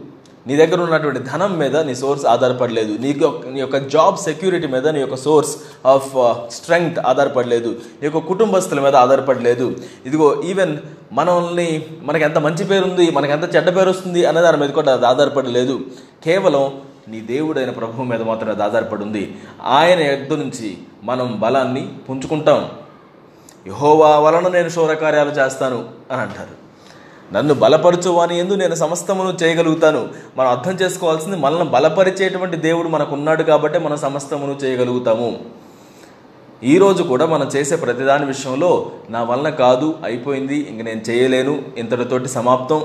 నీ 0.47 0.55
దగ్గర 0.55 0.81
ఉన్నటువంటి 0.81 1.19
ధనం 1.19 1.57
మీద 1.57 1.77
నీ 1.77 1.95
సోర్స్ 1.95 2.25
ఆధారపడలేదు. 2.25 2.97
నీకు 2.97 3.43
నీ 3.49 3.59
యొక్క 3.59 3.77
జాబ్ 3.77 4.17
సెక్యూరిటీ 4.17 4.67
మీద 4.67 4.87
నీ 4.87 4.99
యొక్క 4.99 5.15
సోర్స్ 5.15 5.57
ఆఫ్ 5.85 6.13
స్ట్రెంగ్త్ 6.51 6.99
ఆధారపడలేదు. 6.99 7.69
నీ 7.69 8.03
యొక్క 8.03 8.17
కుటుంబస్తుల 8.17 8.79
మీద 8.79 8.95
ఆధారపడలేదు. 8.95 9.75
ఇదిగో 10.05 10.43
ఈవెన్ 10.45 10.77
మనల్ని 11.11 11.85
మనకి 12.01 12.23
ఎంత 12.23 12.37
మంచి 12.37 12.65
పేరు 12.65 12.83
ఉంది 12.83 13.11
మనకి 13.11 13.31
ఎంత 13.31 13.55
చెడ్డ 13.55 13.77
పేరు 13.77 13.89
వస్తుంది 13.89 14.25
అనే 14.25 14.41
దాని 14.41 14.57
మీద 14.57 14.69
కూడా 14.69 14.93
అది 14.93 15.05
ఆధారపడలేదు. 15.05 15.79
కేవలం 16.23 16.81
నీ 17.07 17.19
దేవుడైన 17.19 17.69
ప్రభువు 17.69 18.05
మీద 18.05 18.21
మాత్రమే 18.21 18.63
ఆధారపడి 18.63 19.03
ఉంది 19.03 19.37
ఆయన 19.63 19.99
ఎద్దు 19.99 20.35
నుంచి 20.35 20.77
మనం 21.03 21.39
బలాన్ని 21.39 21.93
పుంజుకుంటాం. 22.09 22.69
యహోవా 23.67 24.19
వలన 24.19 24.47
నేను 24.47 24.69
శౌరకార్యాలు 24.69 25.29
చేస్తాను 25.29 25.89
అని 26.11 26.21
అంటారు. 26.21 26.61
నన్ను 27.33 27.53
బలపరచువాని 27.53 28.39
ఎందు 28.39 28.53
నేను 28.53 28.75
సమస్తమును 28.75 29.37
చేయగలుగుతాను. 29.43 30.09
మనం 30.37 30.49
అర్థం 30.49 30.71
చేసుకోవాల్సింది 30.71 31.37
మనల్ని 31.37 31.65
బలపరిచేటువంటి 31.65 32.57
దేవుడు 32.57 32.87
మనకు 32.87 33.15
ఉన్నాడు 33.15 33.43
కాబట్టి 33.43 33.79
మనం 33.79 33.97
సమస్తమును 33.97 34.51
చేయగలుగుతాము. 34.51 35.39
ఈరోజు 36.63 37.03
కూడా 37.03 37.25
మనం 37.25 37.47
చేసే 37.47 37.75
ప్రతిదాని 37.75 38.25
విషయంలో 38.25 38.91
నా 39.09 39.23
వలన 39.23 39.49
కాదు 39.49 39.95
అయిపోయింది 40.03 40.55
ఇంక 40.55 40.81
నేను 40.81 41.01
చేయలేను 41.09 41.63
ఇంతటితోటి 41.77 42.27
సమాప్తం. 42.27 42.83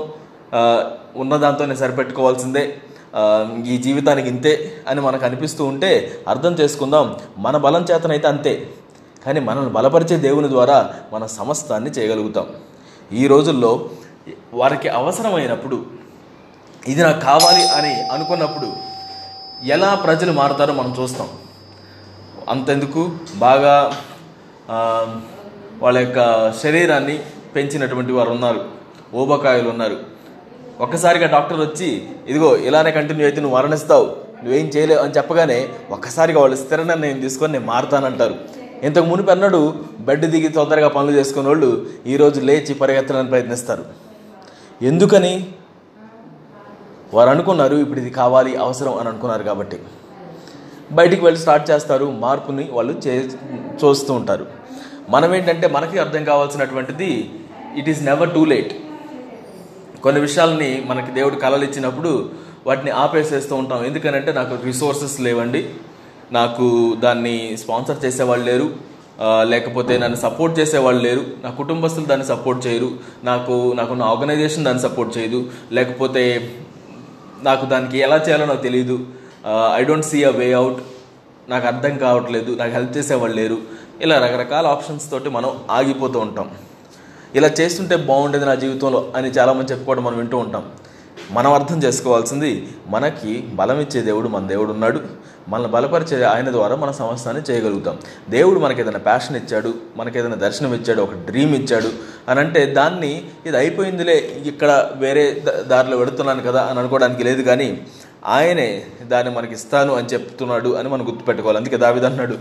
ఉన్న 1.15 1.37
దాంతో 1.37 1.65
నేను 1.65 1.77
సరిపెట్టుకోవాల్సిందే. 1.77 2.77
ఈ 3.65 3.77
జీవితానికి 3.77 4.29
ఇంతే 4.29 4.83
అని 4.87 5.01
మనకు 5.01 5.25
అనిపిస్తూ 5.25 5.65
ఉంటే 5.65 6.21
అర్థం 6.27 6.53
చేసుకుందాం. 6.53 7.15
మన 7.37 7.57
బలం 7.57 7.85
చేతనైతే 7.91 8.27
అంతే. 8.27 8.69
కానీ 9.25 9.39
మనల్ని 9.39 9.69
బలపరిచే 9.69 10.17
దేవుని 10.17 10.49
ద్వారా 10.49 10.93
మన 11.13 11.25
సమస్తాన్ని 11.25 11.89
చేయగలుగుతాం. 11.89 12.47
ఈ 13.13 13.27
రోజుల్లో 13.27 13.89
వారికి 14.53 14.89
అవసరమైనప్పుడు 14.89 15.85
ఇది 16.87 17.01
నాకు 17.03 17.21
కావాలి 17.21 17.67
అని 17.67 17.93
అనుకున్నప్పుడు 18.03 18.73
ఎలా 19.63 19.95
ప్రజలు 19.95 20.31
మారుతారో 20.31 20.73
మనం 20.73 20.95
చూస్తాం. 20.99 21.29
అంతెందుకు? 22.49 23.11
బాగా 23.35 23.97
వాళ్ళ 25.81 25.97
యొక్క 25.97 26.51
శరీరాన్ని 26.51 27.19
పెంచినటువంటి 27.55 28.11
వారు 28.11 28.29
ఉన్నారు. 28.29 28.65
ఓబకాయలు 29.13 29.69
ఉన్నారు. 29.69 30.16
ఒక్కసారిగా 30.85 31.27
డాక్టర్ 31.35 31.59
వచ్చి 31.65 31.89
ఇదిగో 32.29 32.49
ఇలానే 32.67 32.91
కంటిన్యూ 32.97 33.25
అయితే 33.27 33.39
నువ్వు 33.43 33.57
మరణిస్తావు. 33.57 34.07
నువ్వేం 34.41 34.67
చేయలేవు 34.73 35.01
అని 35.03 35.15
చెప్పగానే 35.17 35.59
ఒక్కసారిగా 35.95 36.39
వాళ్ళు 36.43 36.57
స్థిర 36.63 36.81
నిర్ణయం 36.89 37.19
తీసుకొని 37.25 37.53
నేను 37.55 37.67
మారుతానంటారు. 37.71 38.35
ఇంతకు 38.87 39.05
మునుపు 39.11 39.31
అన్నాడు 39.33 39.61
బెడ్ 40.07 40.25
దిగి 40.33 40.49
తొందరగా 40.57 40.89
పనులు 40.97 41.13
చేసుకునే 41.19 41.49
వాళ్ళు 41.51 41.69
ఈరోజు 42.13 42.39
లేచి 42.49 42.73
పరిగెత్తడానికి 42.81 43.31
ప్రయత్నిస్తారు. 43.33 43.83
ఎందుకని? 44.89 45.33
వారు 47.15 47.29
అనుకున్నారు 47.33 47.75
ఇప్పుడు 47.83 47.99
ఇది 48.03 48.11
కావాలి 48.21 48.51
అవసరం 48.65 48.93
అని 48.99 49.09
అనుకున్నారు 49.11 49.43
కాబట్టి. 49.49 49.77
బయటికి 50.97 51.21
వెళ్ళి 51.25 51.39
స్టార్ట్ 51.43 51.65
చేస్తారు 51.71 52.07
మార్పుని 52.23 52.65
వాళ్ళు 52.77 52.93
చే 53.05 53.13
చూస్తూ 53.81 54.11
ఉంటారు. 54.19 54.45
మనం 55.15 55.29
ఏంటంటే 55.37 55.67
మనకి 55.75 55.97
అర్థం 56.03 56.23
కావాల్సినటువంటిది 56.31 57.09
it 57.79 57.89
is 57.93 58.01
never 58.09 58.31
too 58.35 58.43
late. 58.53 58.73
కొన్ని 60.03 60.21
విషయాలని 60.21 60.83
మనకి 60.87 61.11
దేవుడు 61.11 61.35
కళలు 61.35 61.63
ఇచ్చినప్పుడు 61.63 62.29
వాటిని 62.67 62.91
ఆపేసేస్తూ 62.91 63.55
ఉంటాం. 63.55 63.85
ఎందుకనంటే 63.85 64.31
నాకు 64.31 64.63
రిసోర్సెస్ 64.65 65.21
లేవండి. 65.21 65.69
నాకు 66.31 66.95
దాన్ని 66.99 67.57
స్పాన్సర్ 67.57 68.05
చేసేవాళ్ళు 68.05 68.45
లేరు. 68.45 68.67
లేకపోతే 69.43 69.97
నన్ను 69.97 70.17
సపోర్ట్ 70.17 70.59
చేసేవాళ్ళు 70.59 71.01
లేరు. 71.03 71.21
నా 71.43 71.49
కుటుంబస్తులు 71.49 72.05
దాన్ని 72.05 72.25
సపోర్ట్ 72.27 72.67
చేయరు. 72.67 72.89
నాకు 73.23 73.73
నాకున్న 73.75 74.03
ఆర్గనైజేషన్ 74.03 74.65
దాన్ని 74.65 74.83
సపోర్ట్ 74.83 75.17
చేయదు. 75.17 75.39
లేకపోతే 75.71 76.23
నాకు 77.43 77.65
దానికి 77.65 77.97
ఎలా 77.97 78.17
చేయాలో 78.17 78.45
నాకు 78.45 78.61
తెలియదు 78.61 78.99
I 79.75 79.83
don't 79.83 80.05
see 80.05 80.23
a 80.23 80.29
way 80.29 80.53
out 80.53 80.79
నాకు 81.49 81.67
అర్థం 81.67 81.97
కావట్లేదు. 81.97 82.51
నాకు 82.55 82.71
హెల్ప్ 82.71 82.97
చేసేవాళ్ళు 82.97 83.35
లేరు. 83.41 83.57
ఇలా 84.01 84.15
రకరకాల 84.25 84.67
ఆప్షన్స్ 84.67 85.11
తోటి 85.11 85.29
మనం 85.29 85.51
ఆగిపోతూ 85.71 86.19
ఉంటాం. 86.19 86.49
ఇలా 87.37 87.49
చేస్తుంటే 87.59 87.95
బాగుండేది 88.09 88.45
నా 88.45 88.55
జీవితంలో 88.63 88.99
అని 89.15 89.29
చాలామంది 89.37 89.71
చెప్పుకోవడం 89.71 90.03
మనం 90.03 90.17
వింటూ 90.17 90.37
ఉంటాం. 90.45 90.63
మనం 91.37 91.51
అర్థం 91.57 91.77
చేసుకోవాల్సింది 91.83 92.51
మనకి 92.93 93.31
బలం 93.59 93.79
ఇచ్చే 93.85 94.01
దేవుడు 94.09 94.27
మన 94.35 94.43
దేవుడు 94.47 94.71
ఉన్నాడు. 94.75 94.99
మనల్ని 95.51 95.69
బలపరిచే 95.71 96.15
ఆయన 96.33 96.49
ద్వారా 96.51 96.75
మన 96.75 96.91
సమస్తాన్ని 96.91 97.41
చేయగలుగుతాం. 97.49 97.95
దేవుడు 98.35 98.59
మనకి 98.59 98.81
ఏదైనా 98.81 99.01
ప్యాషన్ 99.07 99.37
ఇచ్చాడు 99.41 99.71
మనకి 99.97 100.19
ఏదైనా 100.19 100.39
దర్శనం 100.45 100.73
ఇచ్చాడు 100.73 101.01
ఒక 101.01 101.15
డ్రీమ్ 101.29 101.53
ఇచ్చాడు 101.55 101.89
అని 102.29 102.39
అంటే 102.39 102.61
దాన్ని 102.79 103.11
ఇది 103.45 103.57
అయిపోయిందిలే 103.57 104.17
ఇక్కడ 104.51 104.71
వేరే 104.95 105.25
దారిలో 105.67 105.97
పెడుతున్నాను 105.97 106.43
కదా 106.49 106.63
అని 106.69 106.79
అనుకోవడానికి 106.79 107.23
లేదు 107.23 107.41
కానీ 107.41 107.69
ఆయనే 108.25 108.69
దాన్ని 109.03 109.31
మనకి 109.35 109.53
ఇస్తాను 109.53 109.91
అని 109.95 110.07
చెప్తున్నాడు 110.13 110.69
అని 110.69 110.89
మనం 110.89 111.05
గుర్తుపెట్టుకోవాలి. 111.07 111.57
అందుకే 111.57 111.77
దావిదంటన్నాడు 111.77 112.37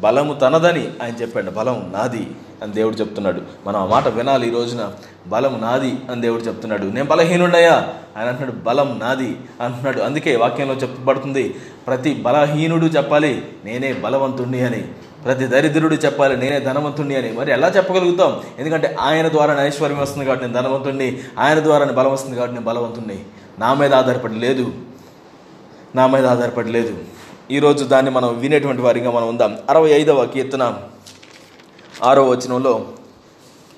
బలము 0.00 0.34
తనదని 0.34 0.88
ఆయన 1.02 1.14
చెప్పాడు 1.14 1.50
బలం 1.50 1.92
నాది 1.92 2.30
అని 2.62 2.72
దేవుడు 2.72 2.94
చెప్తున్నాడు. 2.94 3.42
మనం 3.66 3.80
ఆ 3.80 3.86
మాట 3.86 4.08
వినాలి 4.08 4.48
ఈ 4.48 4.50
రోజున 4.50 4.92
బలం 5.26 5.60
నాది 5.60 5.98
అని 6.10 6.20
దేవుడు 6.20 6.42
చెప్తున్నాడు. 6.42 6.84
నేను 6.84 7.04
బలహీనుడయ్యా 7.04 7.88
ఆయన 8.16 8.28
అంటున్నాడు 8.28 8.56
బలం 8.56 9.00
నాది 9.02 9.36
అంటున్నాడు. 9.60 10.00
అందుకే 10.00 10.36
వాక్యంలో 10.36 10.74
చెప్పబడుతుంది 10.74 11.54
ప్రతి 11.86 12.14
బలహీనుడు 12.14 12.86
చెప్పాలి 12.86 13.46
నేనే 13.64 13.92
బలవంతుణ్ణి 13.92 14.60
అని. 14.60 14.84
ప్రతి 15.24 15.46
దరిద్రుడు 15.46 15.94
చెప్పాలి 15.94 16.36
నేనే 16.36 16.60
ధనవంతుణ్ణి 16.60 17.16
అని. 17.16 17.32
మరి 17.32 17.52
ఎలా 17.52 17.68
చెప్పగలుగుతాం? 17.68 18.40
ఎందుకంటే 18.58 18.96
ఆయన 19.00 19.28
ద్వారానే 19.28 19.66
ఐశ్వర్యం 19.66 19.98
వస్తుంది 19.98 20.26
కాబట్టి 20.26 20.46
నేను 20.46 20.62
ధనవంతుణ్ణి 20.62 21.18
ఆయన 21.38 21.60
ద్వారానే 21.60 21.92
బలం 21.92 22.12
వస్తుంది 22.12 22.36
కాబట్టి 22.36 22.54
నేను 22.54 22.66
బలవంతుణ్ణి. 22.66 23.18
నా 23.58 23.74
మీద 23.74 23.94
ఆధారపడి 23.94 24.34
లేదు. 24.34 24.72
నా 25.94 26.06
మీద 26.06 26.26
ఆధారపడి 26.26 26.72
లేదు. 26.72 26.98
ఈరోజు 27.50 27.84
దాన్ని 27.84 28.10
మనం 28.10 28.38
వినేటువంటి 28.38 28.82
వారిగా 28.82 29.10
మనం 29.10 29.28
ఉందాం. 29.28 29.58
అరవై 29.70 29.90
ఐదవ 29.90 30.26
కీర్తన 30.26 30.82
ఆరో 32.02 32.28
వచనంలో 32.28 32.88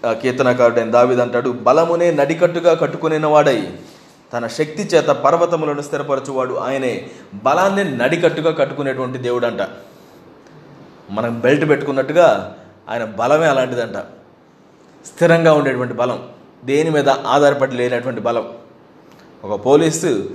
ఆ 0.07 0.13
కీర్తనకారుడైన 0.13 0.91
దావిది 0.91 1.23
అంటాడు 1.23 1.51
బలమునే 1.51 2.11
నడికట్టుగా 2.11 2.75
కట్టుకునే 2.75 3.19
వాడై 3.19 3.69
తన 4.33 4.47
శక్తి 4.47 4.83
చేత 4.83 5.05
పర్వతములను 5.05 5.83
స్థిరపరచువాడు 5.83 6.55
ఆయనే. 6.55 7.11
బలాన్ని 7.35 7.97
నడికట్టుగా 7.97 8.51
కట్టుకునేటువంటి 8.51 9.19
దేవుడు 9.19 9.47
అంట 9.47 9.61
మనం 11.11 11.41
బెల్ట్ 11.41 11.69
పెట్టుకున్నట్టుగా 11.69 12.57
ఆయన 12.89 13.05
బలమే 13.05 13.47
అలాంటిదంట. 13.47 13.97
స్థిరంగా 15.07 15.53
ఉండేటువంటి 15.53 15.95
బలం 15.95 16.29
దేని 16.65 16.91
మీద 16.91 17.09
ఆధారపడి 17.09 17.77
లేనటువంటి 17.77 18.21
బలం. 18.21 18.53
ఒక 19.45 19.67
పోలీసు 19.67 20.31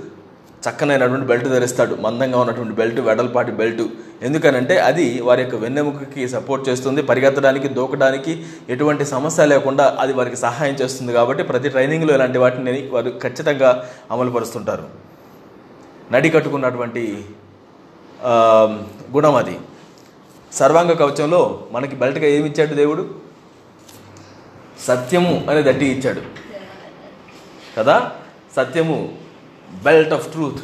చక్కనైనటువంటి 0.68 1.26
బెల్ట్ 1.26 1.44
ధరిస్తాడు 1.44 1.94
మందంగా 1.94 2.40
ఉన్నటువంటి 2.40 2.74
బెల్ట్ 2.74 3.00
వెడల్పాటి 3.00 3.52
బెల్ట్. 3.52 3.82
ఎందుకనంటే 4.22 4.78
అది 4.78 5.20
వారి 5.20 5.42
యొక్క 5.42 5.56
వెన్నెముకకి 5.56 6.28
సపోర్ట్ 6.28 6.68
చేస్తుంది 6.68 7.02
పరిగెత్తడానికి 7.02 7.68
దూకడానికి 7.68 8.46
ఎటువంటి 8.68 9.04
సమస్య 9.04 9.46
లేకుండా 9.46 9.96
అది 10.00 10.12
వారికి 10.12 10.36
సహాయం 10.36 10.74
చేస్తుంది 10.74 11.12
కాబట్టి 11.12 11.42
ప్రతి 11.42 11.68
ట్రైనింగ్లో 11.68 12.14
ఇలాంటి 12.14 12.38
వాటిని 12.38 12.88
వారు 12.92 13.12
ఖచ్చితంగా 13.22 13.88
అమలు 14.10 14.30
పరుస్తుంటారు. 14.30 14.88
నడి 16.12 16.30
కట్టుకున్నటువంటి 16.30 17.24
గుణం 19.12 19.34
అది. 19.34 19.58
సర్వాంగ 20.52 20.92
కవచంలో 20.92 21.66
మనకి 21.72 21.96
బెల్ట్గా 21.96 22.26
ఏమి 22.26 22.48
ఇచ్చాడు 22.48 22.74
దేవుడు? 22.74 23.14
సత్యము 24.86 25.46
అనే 25.50 25.62
దట్టి 25.62 25.86
ఇచ్చాడు. 25.86 26.20
కదా? 27.78 28.12
సత్యము 28.56 29.27
బెల్ట్ 29.72 30.12
ఆఫ్ 30.12 30.32
ట్రూత్. 30.32 30.58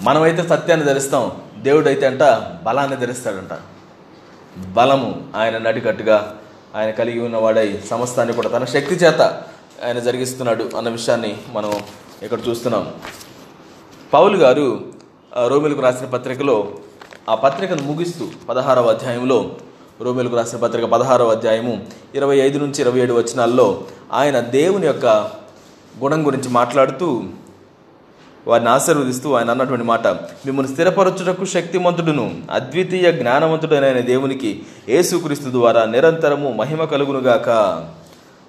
మనమైతే 0.00 0.42
సత్యాన్ని 0.42 0.86
ధరిస్తాం. 0.86 1.32
దేవుడు 1.56 1.88
అయితే 1.88 2.06
అంట 2.06 2.22
బలాన్ని 2.62 2.96
ధరిస్తాడంట. 2.96 3.52
బలము 4.68 5.24
ఆయన 5.36 5.58
నడికట్టుగా 5.58 6.36
ఆయన 6.74 6.90
కలిగి 6.90 7.20
ఉన్నవాడై 7.20 7.80
సమస్తాన్ని 7.90 8.34
కూడా 8.34 8.48
తన 8.48 8.64
శక్తి 8.64 8.94
చేత 8.94 9.20
ఆయన 9.84 9.98
జరిగిస్తున్నాడు 9.98 10.70
అన్న 10.78 10.88
విషయాన్ని 10.88 11.36
మనం 11.52 11.72
ఇక్కడ 12.22 12.38
చూస్తున్నాం. 12.48 12.92
పౌలు 14.12 14.36
గారు 14.36 14.84
రోమిలకు 15.46 15.80
రాసిన 15.80 16.06
పత్రికలో 16.06 16.72
ఆ 17.28 17.34
పత్రికను 17.34 17.82
ముగిస్తూ 17.82 18.30
పదహారవ 18.48 18.86
అధ్యాయంలో 18.86 19.56
రోమిలకు 20.00 20.36
రాసిన 20.36 20.58
పత్రిక 20.58 20.84
పదహారవ 20.84 21.30
అధ్యాయము 21.30 21.86
ఇరవై 22.14 22.36
ఐదు 22.36 22.58
నుంచి 22.58 22.82
ఇరవై 22.82 23.00
ఏడు 23.00 23.14
వచనాల్లో 23.14 23.84
ఆయన 24.12 24.40
దేవుని 24.40 24.86
యొక్క 24.86 25.06
గుణం 26.02 26.26
గురించి 26.26 26.48
మాట్లాడుతూ 26.48 27.22
వారిని 28.46 28.70
ఆశీర్వదిస్తూ 28.70 29.32
ఆయన 29.32 29.50
అన్నటువంటి 29.50 29.84
మాట 29.84 30.06
మిమ్మల్ని 30.06 30.72
స్థిరపరచుటకు 30.72 31.44
శక్తిమంతుడును 31.44 32.42
అద్వితీయ 32.50 33.12
జ్ఞానవంతుడైన 33.12 34.00
దేవునికి 34.00 34.62
యేసుక్రీస్తు 34.88 35.50
ద్వారా 35.50 35.84
నిరంతరము 35.84 36.52
మహిమ 36.52 36.84
కలుగునుగాక. 36.84 37.48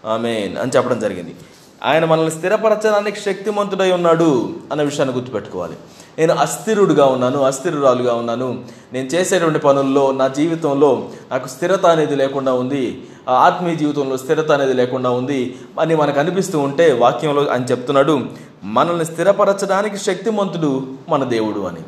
ఆమెన్. 0.06 0.58
అని 0.58 0.72
చెప్పడం 0.76 1.00
జరిగింది. 1.00 1.36
ఆయన 1.84 2.06
మనల్ని 2.06 2.32
స్థిరపరచడానికి 2.32 3.20
శక్తిమంతుడై 3.20 3.92
ఉన్నాడు 3.92 4.56
అన్న 4.72 4.84
విషయాన్ని 4.84 5.16
గుర్తుపెట్టుకోవాలి. 5.16 5.74
నేను 6.20 6.34
అస్థిరుడుగా 6.34 7.06
ఉన్నాను 7.06 7.42
అస్థిరురాలుగా 7.42 8.14
ఉన్నాను. 8.14 8.64
నేను 8.94 9.08
చేసేటువంటి 9.08 9.60
పనుల్లో 9.60 10.12
నా 10.12 10.28
జీవితంలో 10.28 11.10
నాకు 11.32 11.48
స్థిరత 11.48 11.86
అనేది 11.86 12.16
లేకుండా 12.16 12.54
ఉంది. 12.54 13.08
ఆత్మీయ 13.30 13.76
జీవితంలో 13.76 14.18
స్థిరత 14.18 14.52
అనేది 14.52 14.74
లేకుండా 14.74 15.10
ఉంది 15.10 15.58
అని 15.80 15.96
మనకు 15.96 16.20
అనిపిస్తూ 16.20 16.60
ఉంటే 16.60 16.94
వాక్యంలో 16.94 17.46
అని 17.46 17.66
చెప్తున్నాడు 17.66 18.30
మనల్ని 18.64 19.06
స్థిరపరచడానికి 19.06 19.98
శక్తిమంతుడు 19.98 20.88
మన 21.10 21.24
దేవుడు 21.24 21.60
అని. 21.60 21.82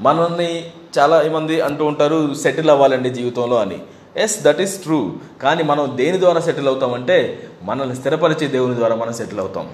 మనల్ని 0.00 0.72
చాలా 0.98 1.22
మంది 1.32 1.60
అంటూ 1.60 1.84
ఉంటారు 1.84 2.34
సెటిల్ 2.34 2.70
అవ్వాలండి 2.70 3.10
జీవితంలో 3.10 3.56
అని. 3.56 3.78
ఎస్ 4.16 4.42
దట్ 4.42 4.60
ఈస్ 4.60 4.82
ట్రూ 4.82 5.12
కానీ 5.42 5.62
మనం 5.62 5.92
దేని 5.94 6.20
ద్వారా 6.20 6.40
సెటిల్ 6.40 6.68
అవుతామంటే 6.68 7.48
మనల్ని 7.62 7.96
స్థిరపరిచే 7.96 8.46
దేవుని 8.46 8.76
ద్వారా 8.76 8.94
మనం 8.94 9.12
సెటిల్ 9.12 9.40
అవుతాం. 9.40 9.68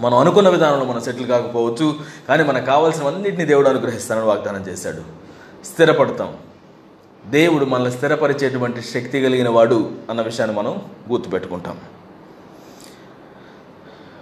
మనం 0.00 0.18
అనుకున్న 0.18 0.48
విధానంలో 0.48 0.84
మనం 0.84 1.00
సెటిల్ 1.00 1.26
కాకపోవచ్చు 1.26 1.94
కానీ 2.28 2.44
మనకు 2.44 2.66
కావాల్సినవన్నింటినీ 2.66 3.44
దేవుడు 3.44 3.68
అనుగ్రహిస్తానని 3.68 4.24
వాగ్దానం 4.24 4.62
చేశాడు. 4.68 4.98
స్థిరపడతాం. 5.66 6.34
దేవుడు 7.26 7.64
మనల్ని 7.64 7.92
స్థిరపరిచేటువంటి 7.92 8.82
శక్తి 8.82 9.22
కలిగిన 9.22 9.48
వాడు 9.48 9.90
అన్న 10.10 10.22
విషయాన్ని 10.22 10.56
మనం 10.56 10.82
గుర్తుపెట్టుకుంటాం. 11.10 11.80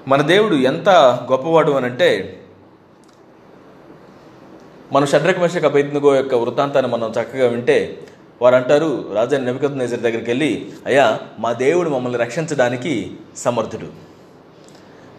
మన 0.08 0.22
దేవుడు 0.22 0.54
ఎంత 0.54 0.88
గొప్పవాడు 1.30 1.72
అని 1.72 1.86
అంటే 1.86 2.40
మన 4.92 5.04
షడ్రక్ 5.04 5.38
మెషక్ 5.38 5.64
అభ్యర్థిగో 5.64 6.14
యొక్క 6.14 6.34
వృత్తాంతాన్ని 6.34 6.92
మనం 6.92 7.10
చక్కగా 7.10 7.48
వింటే 7.48 7.98
వారు 8.42 8.54
అంటారు 8.54 9.10
రాజా 9.14 9.38
నెబద్ 9.38 9.78
నేజర్ 9.78 10.00
దగ్గరికి 10.00 10.30
వెళ్ళి 10.30 10.72
అయ్యా 10.86 11.20
మా 11.38 11.52
దేవుడు 11.52 11.90
మమ్మల్ని 11.90 12.18
రక్షించడానికి 12.18 13.12
సమర్థుడు. 13.36 13.86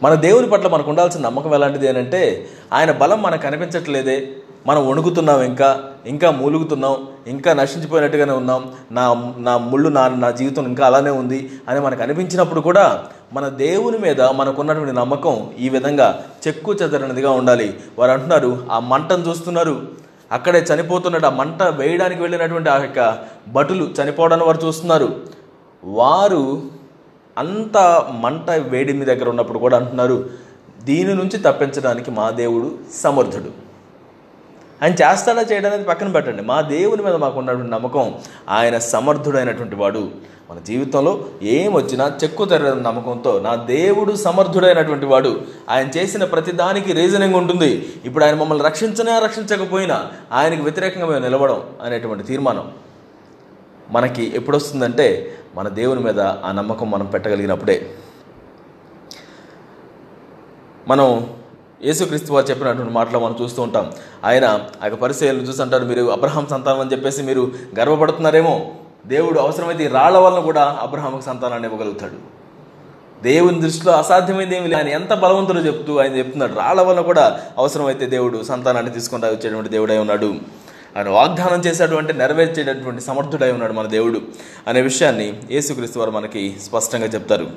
మన 0.04 0.14
దేవుని 0.14 0.50
పట్ల 0.50 0.68
మనకు 0.68 0.90
ఉండాల్సిన 0.90 1.22
నమ్మకం 1.22 1.54
ఎలాంటిది 1.54 1.88
అని 1.88 1.98
అంటే 1.98 2.48
ఆయన 2.74 2.92
బలం 2.92 3.22
మనకు 3.22 3.42
కనిపించట్లేదే 3.42 4.30
మనం 4.68 4.88
వణుకుతున్నాం 4.88 5.42
ఇంకా 5.42 5.91
ఇంకా 6.08 6.32
మూలుగుతున్నాం 6.32 7.08
ఇంకా 7.28 7.54
నశించిపోయినట్టుగానే 7.54 8.34
ఉన్నాం. 8.34 8.72
నా 8.92 9.34
నా 9.38 9.58
ముళ్ళు 9.58 9.90
నా 9.90 10.08
నా 10.08 10.32
జీవితం 10.32 10.68
ఇంకా 10.68 10.86
అలానే 10.86 11.10
ఉంది 11.10 11.52
అని 11.70 11.80
మనకు 11.80 12.02
అనిపించినప్పుడు 12.02 12.62
కూడా 12.62 13.04
మన 13.34 13.48
దేవుని 13.48 13.98
మీద 13.98 14.22
మనకున్నటువంటి 14.22 14.96
నమ్మకం 14.96 15.50
ఈ 15.60 15.70
విధంగా 15.70 16.24
చెక్కు 16.48 16.74
చెదరనిదిగా 16.74 17.32
ఉండాలి. 17.32 17.78
వారు 18.00 18.12
అంటున్నారు 18.12 18.68
ఆ 18.72 18.80
మంటను 18.80 19.24
చూస్తున్నారు. 19.30 19.82
అక్కడే 20.32 20.60
చనిపోతున్నట్టు 20.60 21.28
ఆ 21.28 21.30
మంట 21.30 21.64
వేయడానికి 21.64 22.22
వెళ్ళినటువంటి 22.22 22.70
ఆ 22.70 22.82
యొక్క 22.82 23.20
భటులు 23.48 23.84
చనిపోవడానికి 23.84 24.48
వారు 24.48 24.68
చూస్తున్నారు. 24.68 25.16
వారు 25.84 26.62
అంత 27.38 27.78
మంట 28.20 28.50
వేడి 28.50 28.94
మీ 28.94 29.06
దగ్గర 29.06 29.30
ఉన్నప్పుడు 29.30 29.60
కూడా 29.60 29.78
అంటున్నారు 29.78 30.30
దీని 30.84 31.16
నుంచి 31.16 31.38
తప్పించడానికి 31.38 32.12
మా 32.12 32.30
దేవుడు 32.30 32.78
సమర్థుడు. 33.02 33.71
ఆయన 34.84 34.92
చేస్తాడా 34.92 35.42
చేయడానికి 35.42 35.84
పక్కన 35.84 36.12
పెట్టండి. 36.12 36.42
మా 36.42 36.62
దేవుని 36.62 37.04
మీద 37.04 37.14
మాకు 37.14 37.40
ఉన్నటువంటి 37.40 37.72
నమ్మకం 37.72 38.16
ఆయన 38.50 38.78
సమర్థుడైనటువంటి 38.78 39.76
వాడు. 39.76 40.10
మన 40.50 40.60
జీవితంలో 40.60 41.26
ఏం 41.42 41.74
వచ్చినా 41.74 42.20
చెక్కు 42.24 42.46
తెరడం 42.46 42.84
నమ్మకంతో 42.84 43.40
నా 43.40 43.56
దేవుడు 43.56 44.16
సమర్థుడైనటువంటి 44.16 45.06
వాడు. 45.06 45.42
ఆయన 45.70 45.90
చేసిన 45.98 46.24
ప్రతి 46.24 46.52
దానికి 46.52 46.94
రీజనింగ్ 46.94 47.36
ఉంటుంది. 47.36 47.94
ఇప్పుడు 48.06 48.26
ఆయన 48.26 48.36
మమ్మల్ని 48.36 48.66
రక్షించినా 48.66 49.20
రక్షించకపోయినా 49.20 50.12
ఆయనకు 50.32 50.64
వ్యతిరేకంగా 50.64 51.06
మేము 51.06 51.20
నిలవడం 51.20 51.64
అనేటువంటి 51.82 52.24
తీర్మానం. 52.24 52.72
మనకి 53.90 54.32
ఎప్పుడొస్తుందంటే 54.36 55.36
మన 55.56 55.68
దేవుని 55.68 56.00
మీద 56.00 56.20
ఆ 56.20 56.52
నమ్మకం 56.52 56.92
మనం 56.92 57.06
పెట్టగలిగినప్పుడే. 57.06 57.90
మనం 60.88 61.30
యేసుక్రీస్తు 61.84 62.34
వారు 62.34 62.46
చెప్పినటువంటి 62.46 62.94
మాటలు 62.94 63.20
మనం 63.20 63.36
చూస్తూ 63.42 63.62
ఉంటాం. 63.62 63.92
ఆయన 64.26 64.46
ఆ 64.82 64.86
యొక్క 64.86 65.02
పరిచయాలను 65.02 65.42
చూసి 65.42 65.62
అంటారు 65.62 65.86
మీరు 65.86 66.12
అబ్రహాం 66.12 66.48
సంతానం 66.50 66.80
అని 66.80 66.92
చెప్పేసి 66.92 67.22
మీరు 67.22 67.52
గర్వపడుతున్నారేమో? 67.80 68.72
దేవుడు 69.06 69.40
అవసరమైతే 69.40 69.84
ఈ 69.84 69.88
రాళ్ళ 69.88 70.18
వలన 70.18 70.40
కూడా 70.40 70.78
అబ్రహాంకు 70.82 71.22
సంతానాన్ని 71.22 71.70
ఇవ్వగలుగుతాడు. 71.70 72.42
దేవుని 73.24 73.62
దృష్టిలో 73.62 73.94
అసాధ్యమైంది 73.94 74.58
ఏమి 74.58 74.68
లేదు. 74.68 74.78
ఆయన 74.78 74.88
ఎంత 74.88 75.14
బలవంతుడో 75.14 75.60
చెప్తూ 75.60 75.98
ఆయన 75.98 76.18
చెప్తున్నాడు. 76.18 76.54
రాళ్ళ 76.54 76.82
వలన 76.82 77.02
కూడా 77.02 77.40
అవసరమైతే 77.58 78.06
దేవుడు 78.06 78.44
సంతానాన్ని 78.44 78.92
తీసుకొని 78.92 79.26
వచ్చేటువంటి 79.26 79.70
దేవుడై 79.70 79.98
ఉన్నాడు. 79.98 80.36
ఆయన 80.98 81.10
వాగ్దానం 81.10 81.62
చేశాడు 81.62 81.96
అంటే 81.96 82.14
నెరవేర్చేటటువంటి 82.14 83.02
సమర్థుడై 83.02 83.52
ఉన్నాడు 83.52 83.74
మన 83.74 83.88
దేవుడు 83.88 84.22
అనే 84.68 84.82
విషయాన్ని 84.82 85.40
యేసుక్రీస్తు 85.52 86.00
వారు 86.00 86.12
మనకి 86.12 86.56
స్పష్టంగా 86.66 87.06
చెప్తారు. 87.06 87.48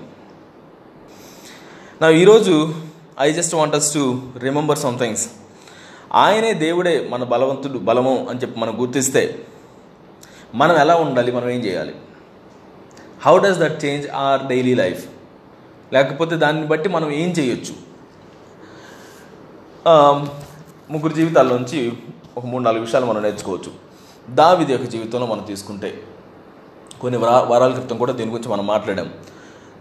నా 2.03 2.09
ఈరోజు 2.09 2.75
I 3.21 3.33
just 3.33 3.55
want 3.55 3.75
us 3.75 3.89
to 3.95 4.23
remember 4.39 4.79
some 4.79 4.99
things 4.99 5.29
ఆయనే 6.13 6.53
దేవుడే 6.63 7.09
మన 7.09 7.25
బలవంతుడు 7.25 7.79
బలము 7.79 8.27
అని 8.31 8.39
చెప్పి 8.43 8.61
మనం 8.61 8.81
గుర్తిస్తే 8.81 9.23
మనం 10.55 10.77
ఎలా 10.77 10.95
ఉండాలి 10.97 11.33
మనం 11.33 11.49
ఏం 11.51 11.61
చేయాలి? 11.61 11.95
How 13.23 13.35
does 13.39 13.59
that 13.59 13.85
change 13.85 14.07
our 14.23 14.43
daily 14.47 14.75
life 14.75 15.07
లేకపోతే 15.93 16.37
దాన్ని 16.37 16.67
బట్టి 16.67 16.89
మనం 16.89 17.11
ఏం 17.13 17.31
చేయొచ్చు? 17.31 17.75
ముగ్గురు 20.91 21.13
జీవితాల్లోంచి 21.13 21.93
ఒక 22.37 22.45
మూడు 22.47 22.63
నాలుగు 22.63 22.85
విషయాలు 22.85 23.07
మనం 23.07 23.23
నేర్చుకోవచ్చు. 23.23 23.73
దావిది 24.35 24.73
యొక్క 24.73 24.87
జీవితంలో 24.87 25.27
మనం 25.27 25.45
తీసుకుంటే 25.45 25.91
కొన్ని 27.01 27.19
వరా 27.19 27.39
వారాల 27.41 27.73
క్రితం 27.79 27.97
కూడా 27.97 28.13
దీని 28.13 28.31
గురించి 28.31 28.51
మనం 28.53 28.67
మాట్లాడాం. 28.67 29.09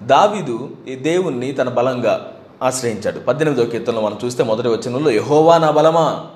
దావీదు 0.03 0.55
ఈ 0.87 0.95
దేవుణ్ణి 1.09 1.51
తన 1.51 1.69
బలంగా 1.69 2.15
ఆశ్రయించాడు. 2.63 3.19
పద్దెనిమిదో 3.19 3.65
కీర్తనలో 3.65 4.01
మనం 4.01 4.17
చూస్తే 4.25 4.43
మొదటి 4.43 4.67
వచనంలో 4.67 5.11
యహోవా 5.11 5.57
నా 5.57 5.71
బలమా? 5.71 6.27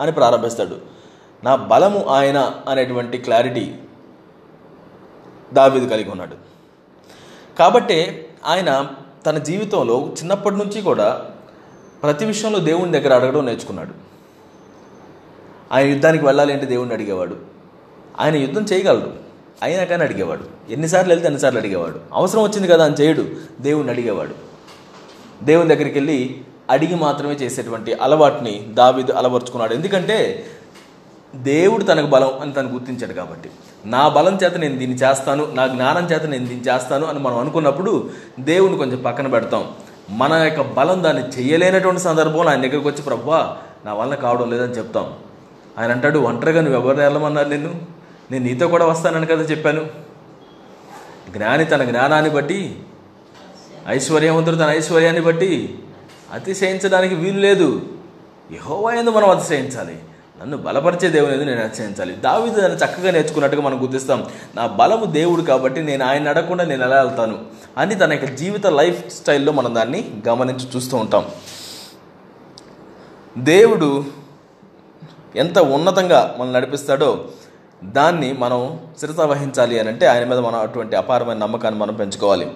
అని 0.00 0.12
ప్రారంభిస్తాడు. 0.12 0.76
నా 1.44 1.56
బలము 1.56 2.04
ఆయన 2.08 2.52
అనేటువంటి 2.68 3.18
క్లారిటీ 3.18 3.74
దావీదు 5.52 5.88
కలిగి 5.88 6.10
ఉన్నాడు. 6.10 6.36
కాబట్టే 7.58 8.28
ఆయన 8.46 8.90
తన 9.26 9.38
జీవితంలో 9.38 10.12
చిన్నప్పటి 10.18 10.54
నుంచి 10.54 10.82
కూడా 10.82 11.24
ప్రతి 12.02 12.24
విషయంలో 12.24 12.58
దేవుని 12.58 12.92
దగ్గర 12.92 13.14
అడగడం 13.14 13.46
నేర్చుకున్నాడు. 13.46 13.90
ఆయన 15.72 15.86
యుద్ధానికి 15.86 16.24
వెళ్ళాలి 16.24 16.52
అంటే 16.52 16.66
దేవుణ్ణి 16.66 16.94
అడిగేవాడు. 16.94 17.36
ఆయన 18.20 18.36
యుద్ధం 18.36 18.62
చేయగలడు. 18.62 19.10
అయినా 19.62 19.84
కానీ 19.84 20.02
అడిగేవాడు. 20.02 20.72
ఎన్నిసార్లు 20.72 21.10
వెళ్తే 21.12 21.26
ఎన్నిసార్లు 21.26 21.58
అడిగేవాడు. 21.58 22.00
అవసరం 22.12 22.42
వచ్చింది 22.42 22.68
కదా 22.68 22.84
అని 22.84 22.94
చేయడు. 22.94 23.26
దేవుణ్ణి 23.60 23.92
అడిగేవాడు. 23.92 24.51
దేవుని 25.42 25.74
దగ్గరికి 25.74 25.98
వెళ్ళి 25.98 26.40
అడిగి 26.70 26.94
మాత్రమే 26.94 27.32
చేసేటువంటి 27.32 27.94
అలవాటుని 27.94 28.66
దావీదు 28.68 29.12
అలవరుచుకున్నాడు. 29.12 29.74
ఎందుకంటే 29.74 30.46
దేవుడు 31.34 31.84
తనకు 31.84 32.06
బలం 32.06 32.38
అని 32.40 32.52
తను 32.52 32.68
గుర్తించాడు 32.68 33.12
కాబట్టి. 33.12 33.50
నా 33.86 34.08
బలం 34.08 34.38
చేత 34.44 34.56
నేను 34.56 34.78
దీన్ని 34.78 34.96
చేస్తాను 34.96 35.48
నా 35.54 35.66
జ్ఞానం 35.66 36.06
చేత 36.06 36.26
నేను 36.26 36.46
దీన్ని 36.46 36.74
చేస్తాను 36.74 37.06
అని 37.06 37.18
మనం 37.18 37.38
అనుకున్నప్పుడు 37.38 38.10
దేవుని 38.40 38.76
కొంచెం 38.76 39.02
పక్కన 39.02 39.26
పెడతాం. 39.26 39.68
మన 40.10 40.32
యొక్క 40.32 40.60
బలం 40.60 41.02
దాన్ని 41.02 41.28
చేయలేనటువంటి 41.28 42.00
సందర్భంలో 42.00 42.50
ఆయన 42.50 42.60
దగ్గరికి 42.60 42.88
వచ్చి 42.88 43.02
ప్రభా 43.02 43.56
నా 43.84 43.94
వల్ల 43.94 44.14
కావడం 44.14 44.50
లేదని 44.50 44.72
చెప్తాం. 44.72 45.14
ఆయన 45.78 45.90
అంటాడు 45.90 46.18
ఒంటరిగా 46.18 46.60
నువ్వు 46.60 46.80
ఎవరు 46.80 46.96
వెళ్ళమన్నారు 46.96 47.48
నిన్ను? 47.48 47.74
నేను 48.30 48.44
నీతో 48.44 48.68
కూడా 48.68 48.86
వస్తానని 48.86 49.26
కదా 49.26 49.42
చెప్పాను. 49.42 49.86
జ్ఞాని 51.36 51.64
తన 51.64 51.84
జ్ఞానాన్ని 51.84 52.30
బట్టి 52.30 52.78
ఐశ్వర్యవంతుడు 53.88 54.56
తన 54.56 54.68
ఐశ్వర్యాన్ని 54.68 55.22
బట్టి. 55.22 55.78
అతిశయించడానికి 56.32 57.14
వీలు 57.14 57.40
లేదు. 57.40 57.82
యహోవా 58.52 58.94
ఎందు 58.94 59.10
మనం 59.10 59.30
అతిశయించాలి. 59.30 59.98
నన్ను 60.42 60.56
బలపరిచే 60.56 61.08
దేవుని 61.08 61.32
ఎందు 61.32 61.44
నేను 61.44 61.64
అతిశయించాలి. 61.64 62.12
దావిది 62.12 62.62
నన్ను 62.62 62.76
చక్కగా 62.76 63.10
నేర్చుకున్నట్టుగా 63.10 63.62
మనం 63.62 63.82
గుర్తిస్తాం. 63.82 64.26
నా 64.54 64.66
బలము 64.66 65.04
దేవుడు 65.04 65.42
కాబట్టి 65.42 65.82
నేను 65.82 66.04
ఆయన 66.04 66.22
నడకుండా 66.22 66.64
నేను 66.64 66.84
ఎలా 66.84 67.02
వెళ్తాను? 67.02 67.38
అని 67.78 67.94
తన 67.94 68.12
యొక్క 68.12 68.26
జీవిత 68.26 68.66
లైఫ్ 68.66 69.10
స్టైల్లో 69.10 69.52
మనం 69.52 69.74
దాన్ని 69.74 70.10
గమనించి 70.28 70.68
చూస్తూ 70.76 70.96
ఉంటాం. 70.96 71.26
దేవుడు 73.38 74.04
ఎంత 75.36 75.58
ఉన్నతంగా 75.58 76.36
మనం 76.38 76.52
నడిపిస్తాడో 76.52 77.24
దాన్ని 77.84 78.32
మనం 78.32 78.80
శిరస 79.00 79.20
వహించాలి 79.20 79.78
అని 79.78 79.88
అంటే 79.88 80.06
ఆయన 80.06 80.24
మీద 80.24 80.38
మనం 80.38 80.58
అటువంటి 80.60 80.96
అపారమైన 80.96 81.38
నమ్మకాన్ని 81.38 81.80
మనం 81.80 81.94
పెంచుకోవాలి. 81.94 82.50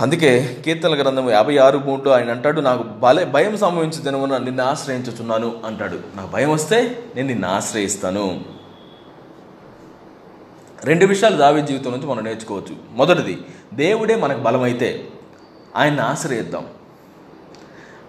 అందుకే 0.00 0.62
కీర్తన 0.64 0.94
గ్రంథం 0.94 1.30
యాభై 1.30 1.56
ఆరు 1.56 1.78
మూడు 1.78 2.10
ఆయన 2.10 2.30
అంటాడు 2.30 2.60
నాకు 2.60 2.82
బల 2.82 3.24
భయం 3.24 3.56
సంభవించు 3.56 4.02
దినమున 4.02 4.36
నిన్ను 4.36 4.64
ఆశ్రయించుచున్నాను 4.64 5.56
అంటాడు. 5.66 5.98
నాకు 6.16 6.30
భయం 6.30 6.50
వస్తే 6.50 7.02
నేను 7.16 7.28
నిన్ను 7.28 7.48
ఆశ్రయిస్తాను. 7.48 8.40
రెండు 10.84 11.06
విషయాలు 11.06 11.36
దావి 11.36 11.62
జీవితం 11.62 11.90
నుంచి 11.90 12.06
మనం 12.06 12.24
నేర్చుకోవచ్చు. 12.24 12.76
మొదటిది 12.92 13.38
దేవుడే 13.74 14.16
మనకు 14.16 14.38
బలమైతే 14.38 15.08
ఆయన్ని 15.76 16.00
ఆశ్రయిద్దాం. 16.00 16.66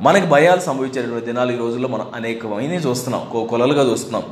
మనకి 0.02 0.28
భయాలు 0.28 0.60
సంభవించేటువంటి 0.60 1.26
దినాలు 1.26 1.52
ఈ 1.52 1.56
రోజుల్లో 1.56 1.89
మనం 1.89 2.12
అనేకమైనవి 2.15 2.78
చూస్తున్నాం. 2.78 3.30
కో 3.32 3.45
కొలలుగా 3.45 3.91
చూస్తున్నాం. 3.91 4.23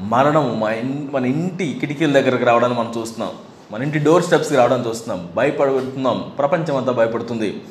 మరణం 0.00 0.60
మా 0.60 0.72
ఇన్ 0.72 1.10
మన 1.10 1.26
ఇంటి 1.26 1.76
కిటికీల 1.80 2.12
దగ్గరకు 2.12 2.44
రావడాన్ని 2.44 2.78
మనం 2.78 2.94
చూస్తున్నాం. 2.98 3.32
మన 3.72 3.82
ఇంటి 3.82 3.98
డోర్ 3.98 4.22
స్టెప్స్కి 4.22 4.56
రావడం 4.56 4.86
చూస్తున్నాం. 4.88 5.28
భయపడుతున్నాం. 5.36 6.32
ప్రపంచం 6.38 6.76
అంతా 6.76 6.92
భయపడుతుంది. 6.92 7.62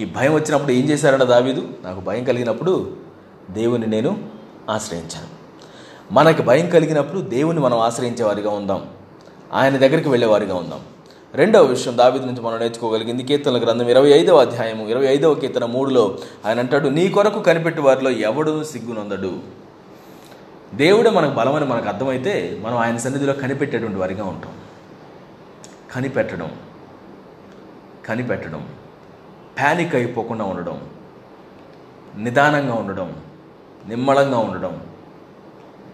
ఈ 0.00 0.04
భయం 0.04 0.34
వచ్చినప్పుడు 0.34 0.72
ఏం 0.72 0.88
చేశారట 0.90 1.22
దావీదు? 1.22 1.68
నాకు 1.84 2.00
భయం 2.00 2.24
కలిగినప్పుడు 2.24 2.92
దేవుని 3.50 3.86
నేను 3.86 4.24
ఆశ్రయించాను. 4.70 5.26
మనకి 6.12 6.42
భయం 6.42 6.68
కలిగినప్పుడు 6.68 7.20
దేవుని 7.20 7.60
మనం 7.60 7.78
ఆశ్రయించేవారిగా 7.78 8.50
ఉందాం. 8.50 8.86
ఆయన 9.52 9.76
దగ్గరికి 9.76 10.08
వెళ్ళేవారిగా 10.08 10.54
ఉందాం. 10.54 10.80
రెండవ 11.34 11.62
విషయం 11.62 11.98
దావీదు 11.98 12.26
నుంచి 12.26 12.40
మనం 12.40 12.58
నేర్చుకోగలిగింది 12.58 13.22
కీర్తనల 13.22 13.58
గ్రంథం 13.58 13.88
ఇరవై 13.88 14.10
ఐదవ 14.10 14.36
అధ్యాయము 14.36 14.88
ఇరవై 14.88 15.06
ఐదవ 15.06 15.34
కీర్తన 15.34 15.64
మూడులో 15.64 16.18
ఆయన 16.46 16.58
అంటాడు 16.58 16.88
నీ 16.88 17.08
కొరకు 17.08 17.40
కనిపెట్టి 17.40 17.80
వారిలో 17.80 18.10
ఎవడు 18.10 18.64
సిగ్గునందడు. 18.64 19.32
దేవుడే 20.74 21.10
మనకు 21.10 21.34
బలమని 21.34 21.64
మనకు 21.64 21.88
అర్థమైతే 21.88 22.58
మనం 22.62 22.76
ఆయన 22.76 22.96
సన్నిధిలో 22.96 23.32
కనిపెట్టేటువంటి 23.32 23.96
వారిగా 23.96 24.24
ఉంటాం. 24.24 24.52
కనిపెట్టడం 25.94 26.56
కనిపెట్టడం 28.06 28.68
ప్యానిక్ 29.58 29.94
అయిపోకుండా 29.94 30.44
ఉండడం 30.44 30.88
నిదానంగా 32.18 32.74
ఉండడం 32.74 33.22
నిమ్మళంగా 33.88 34.38
ఉండడం 34.38 34.86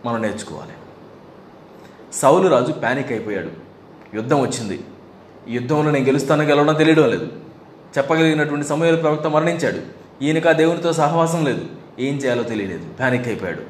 మనం 0.04 0.22
నేర్చుకోవాలి. 0.22 0.72
సౌలు 2.12 2.48
రాజు 2.48 2.72
ప్యానిక్ 2.72 3.12
అయిపోయాడు. 3.12 3.50
యుద్ధం 4.14 4.40
వచ్చింది. 4.40 4.84
ఈ 5.48 5.54
యుద్ధంలో 5.54 5.90
నేను 5.90 6.04
గెలుస్తానో 6.04 6.44
గెలవడం 6.44 6.74
తెలియడం 6.74 7.10
లేదు. 7.10 7.28
చెప్పగలిగినటువంటి 7.98 8.66
సమయంలో 8.66 9.00
ప్రవక్త 9.00 9.26
మరణించాడు. 9.26 10.00
ఈయనకు 10.24 10.48
ఆ 10.48 10.52
దేవునితో 10.52 10.92
సహవాసం 10.92 11.44
లేదు. 11.44 11.66
ఏం 11.98 12.16
చేయాలో 12.16 12.42
తెలియలేదు. 12.42 12.92
ప్యానిక్ 12.92 13.28
అయిపోయాడు. 13.28 13.62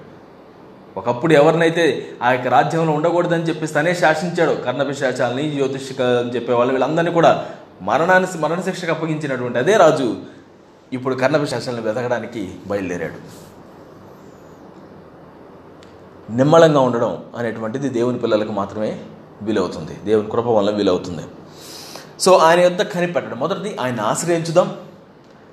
ఒకప్పుడు 0.97 1.33
ఎవరినైతే 1.33 2.11
ఆ 2.23 2.33
యొక్క 2.33 2.49
రాజ్యంలో 2.49 2.93
ఉండకూడదని 2.93 3.43
చెప్పి 3.43 3.67
తనే 3.67 3.95
శాసించాడు 3.95 4.53
కర్ణపిశాచాలని 4.53 5.51
జ్యోతిషిక 5.51 6.03
అని 6.03 6.35
చెప్పేవాళ్ళు 6.35 6.73
వీళ్ళందరినీ 6.73 7.13
కూడా 7.13 7.47
మరణాన్ని 7.83 8.39
మరణశిక్షకు 8.39 8.91
అప్పగించినటువంటి 8.91 9.59
అదే 9.59 9.77
రాజు 9.77 10.17
ఇప్పుడు 10.93 11.15
కర్ణపిశాచాలను 11.15 11.83
వెతకడానికి 11.83 12.55
బయలుదేరాడు. 12.67 13.51
నిమ్మళంగా 16.37 16.81
ఉండడం 16.81 17.25
అనేటువంటిది 17.37 17.89
దేవుని 17.89 18.19
పిల్లలకు 18.19 18.53
మాత్రమే 18.53 19.01
వీలవుతుంది. 19.43 19.97
దేవుని 20.05 20.31
కృప 20.31 20.47
వల్ల 20.47 20.71
వీలవుతుంది. 20.71 21.23
సో 22.21 22.37
ఆయన 22.37 22.61
యొద్ద 22.61 22.83
కనిపెట్టడం. 22.83 23.39
మొదటిది 23.39 23.77
ఆయన 23.81 24.01
ఆశ్రయించుదాం. 24.01 24.77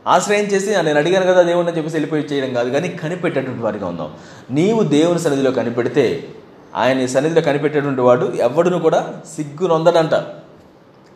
ఆశ్రయం 0.07 0.45
చేసి 0.45 0.69
నేను 0.69 0.97
అడిగాను 0.97 1.25
కదా 1.25 1.41
దేవుని 1.41 1.67
అని 1.67 1.77
చెప్పేసి 1.77 1.95
వెళ్ళిపోయి 1.95 2.23
చేయడం 2.23 2.53
కాదు. 2.53 2.69
కానీ 2.69 2.89
కనిపెట్టేటువంటి 2.89 3.61
వారిగా 3.61 3.87
ఉందాం 3.87 4.13
నీవు 4.51 4.83
దేవుని 4.83 5.19
సన్నిధిలో 5.19 5.51
కనిపెడితే 5.51 6.27
ఆయన 6.75 7.05
సన్నిధిలో 7.05 7.41
కనిపెట్టేటువంటి 7.41 8.01
వాడు 8.01 8.25
ఎవడును 8.25 8.79
కూడా 8.79 9.21
సిగ్గు 9.35 9.67
నొందడంట. 9.67 10.13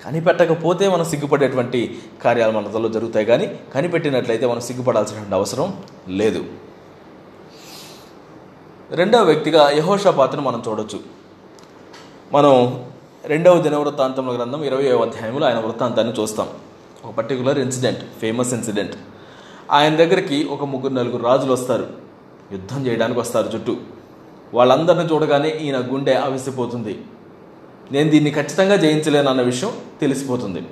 కనిపెట్టకపోతే 0.05 0.89
మనం 0.89 1.05
సిగ్గుపడేటువంటి 1.05 1.99
కార్యాలు 2.23 2.51
మనలో 2.51 2.89
జరుగుతాయి. 2.89 3.25
కానీ 3.25 3.59
కనిపెట్టినట్లయితే 3.75 4.45
మనం 4.45 4.61
సిగ్గుపడాల్సినటువంటి 4.61 5.35
అవసరం 5.35 5.73
లేదు. 6.07 6.43
రెండవ 8.91 9.23
వ్యక్తిగా 9.23 9.69
యహోషపాత్ను 9.69 10.41
మనం 10.41 10.63
చూడొచ్చు. 10.67 10.99
మనం 12.31 12.83
రెండవ 13.25 13.61
దినవృత్తాంతంలో 13.61 14.33
గ్రంథం 14.33 14.63
ఇరవై 14.63 14.83
అధ్యాయంలో 14.83 15.47
ఆయన 15.47 15.59
వృత్తాంతాన్ని 15.59 16.21
చూస్తాం. 16.21 16.47
ఒక 17.05 17.13
పర్టికులర్ 17.13 17.59
ఇన్సిడెంట్ 17.59 17.99
ఫేమస్ 18.21 18.53
ఇన్సిడెంట్. 18.53 18.95
ఆయన 19.71 19.95
దగ్గరికి 19.95 20.43
ఒక 20.43 20.63
ముగ్గురు 20.63 20.93
నలుగురు 20.93 21.23
రాజులు 21.23 21.53
వస్తారు. 21.53 21.87
యుద్ధం 22.51 22.87
చేయడానికి 22.87 23.19
వస్తారు 23.19 23.49
చుట్టూ. 23.55 23.75
వాళ్ళందరిని 24.53 25.13
చూడగానే 25.13 25.49
ఈయన 25.49 25.77
గుండె 25.79 26.13
ఆవిసిపోతుంది 26.13 27.01
నేను 27.91 28.09
దీన్ని 28.09 28.31
ఖచ్చితంగా 28.31 28.75
జయించలేను 28.75 29.29
అన్న 29.29 29.41
విషయం 29.41 29.71
తెలిసిపోతుంది. 30.01 30.63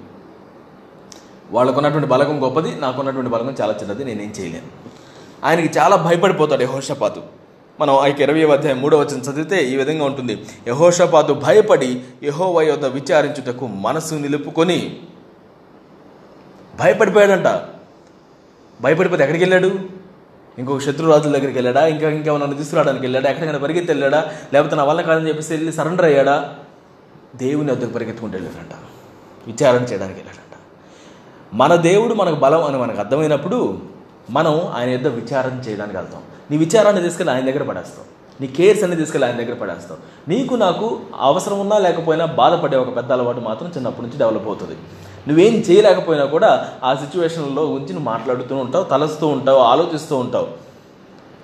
వాళ్ళకున్నటువంటి 1.51 2.07
బలగం 2.07 2.43
గొప్పది 2.43 2.81
నాకున్నటువంటి 2.81 3.31
బలగం 3.31 3.55
చాలా 3.61 3.75
చిన్నది 3.81 4.03
నేనేం 4.03 4.33
చేయలేను. 4.39 4.67
ఆయనకి 5.45 5.79
చాలా 5.79 5.95
భయపడిపోతాడు 5.95 6.63
యహోషపాతు. 6.63 7.21
మనం 7.79 7.95
ఆ 7.95 8.07
ఇరవై 8.07 8.43
అధ్యాయం 8.43 8.81
మూడో 8.81 8.99
వచ్చిన 8.99 9.19
చదివితే 9.19 9.69
ఈ 9.69 9.75
విధంగా 9.75 10.05
ఉంటుంది. 10.05 10.45
యహోషపాతు 10.67 11.33
భయపడి 11.33 12.01
యహోవ 12.23 12.61
యొద్ద 12.61 12.85
విచారించుటకు 12.85 13.67
మనసు 13.67 14.15
నిలుపుకొని 14.15 14.99
భయపడిపోయాడంట. 16.79 17.61
భయపడిపోతే 18.81 19.23
ఎక్కడికి 19.23 19.45
వెళ్ళాడు? 19.45 19.79
ఇంకొక 20.59 20.79
శత్రురాజుల 20.79 21.31
దగ్గరికి 21.31 21.53
వెళ్ళాడా? 21.53 21.87
ఇంకా 21.87 22.09
ఇంకేమైనా 22.09 22.45
తీసుకురావడానికి 22.45 23.03
వెళ్ళాడా? 23.03 23.29
ఎక్కడికైనా 23.29 23.59
పరిగెత్తి 23.59 23.91
వెళ్ళాడా? 23.91 24.31
లేకపోతే 24.53 24.75
నా 24.75 24.83
వల్ల 24.83 25.01
కాదని 25.01 25.27
చెప్పేసి 25.27 25.53
వెళ్ళి 25.53 25.73
సరెండర్ 25.73 26.05
అయ్యాడా? 26.05 26.55
దేవుని 27.35 27.71
వద్దకు 27.71 27.89
పరిగెత్తుకుంటూ 27.89 28.37
వెళ్ళాడంట. 28.37 28.73
విచారణ 29.47 29.83
చేయడానికి 29.83 30.19
వెళ్ళాడంట. 30.19 30.57
మన 31.53 31.75
దేవుడు 31.75 32.13
మనకు 32.13 32.35
బలం 32.35 32.63
అని 32.63 32.77
మనకు 32.77 32.99
అర్థమైనప్పుడు 32.99 33.81
మనం 34.29 34.67
ఆయన 34.67 34.89
యొద్ద 34.89 35.07
విచారణ 35.07 35.59
చేయడానికి 35.69 35.97
వెళ్తాం. 35.97 36.21
నీ 36.51 36.57
విచారాన్ని 36.57 37.01
తీసుకెళ్ళి 37.01 37.33
ఆయన 37.33 37.45
దగ్గర 37.45 37.63
పడేస్తాం. 37.63 38.05
నీ 38.41 38.47
కేర్స్ 38.47 38.83
అన్ని 38.83 38.97
తీసుకెళ్ళి 38.97 39.29
ఆయన 39.29 39.37
దగ్గర 39.37 39.53
పడేస్తాం. 39.53 39.97
నీకు 40.27 40.55
నాకు 40.55 40.99
అవసరం 41.19 41.59
ఉన్నా 41.59 41.77
లేకపోయినా 41.77 42.25
బాధపడే 42.25 42.77
ఒక 42.77 42.95
పెద్ద 42.95 43.11
అలవాటు 43.11 43.39
మాత్రం 43.39 43.69
చిన్నప్పటి 43.69 44.07
నుంచి 44.07 44.19
డెవలప్ 44.19 44.47
అవుతుంది. 44.47 44.75
నువ్వేం 45.27 45.53
చేయలేకపోయినా 45.53 46.25
కూడా 46.25 46.69
ఆ 46.83 46.95
సిచ్యువేషన్లో 46.95 47.63
గురించి 47.63 47.93
నువ్వు 47.93 48.03
మాట్లాడుతూ 48.03 48.55
ఉంటావు 48.55 48.83
తలస్తూ 48.83 49.27
ఉంటావు 49.27 49.59
ఆలోచిస్తూ 49.59 50.17
ఉంటావు. 50.17 50.47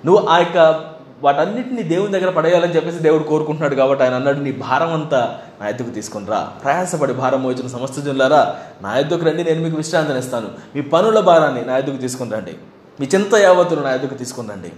నువ్వు 0.06 0.28
ఆ 0.28 0.38
యొక్క 0.38 0.86
వాటన్నిటిని 1.24 1.84
దేవుని 1.84 2.12
దగ్గర 2.12 2.30
పడేయాలని 2.30 2.76
చెప్పేసి 2.76 2.98
దేవుడు 2.98 3.24
కోరుకుంటున్నాడు 3.24 3.76
కాబట్టి 3.76 4.04
ఆయన 4.04 4.14
అన్నాడు 4.14 4.40
నీ 4.40 4.52
భారం 4.52 4.94
అంతా 4.94 5.38
నా 5.62 5.70
ఎద్దుకు 5.70 5.90
తీసుకుని 5.90 6.26
రా. 6.26 6.52
ప్రయాసపడి 6.64 7.14
భారం 7.14 7.44
మోచిన 7.44 7.68
సమస్త 7.68 8.02
జనులారా 8.02 8.56
నా 8.82 8.98
ఎద్దుకు 8.98 9.26
రండి 9.26 9.44
నేను 9.44 9.62
మీకు 9.62 9.78
విశ్రాంతిని 9.78 10.20
ఇస్తాను. 10.20 10.48
మీ 10.76 10.82
పనుల 10.82 11.20
భారాన్ని 11.20 11.66
నా 11.66 11.78
ఎద్దుకు 11.78 11.96
తీసుకుని 11.96 12.32
రండి. 12.32 12.54
మీ 13.00 13.08
చింత 13.16 13.36
యావత్తును 13.36 13.82
నా 13.82 13.94
ఎద్దుకు 13.94 14.14
తీసుకుని 14.14 14.50
రండి. 14.50 14.70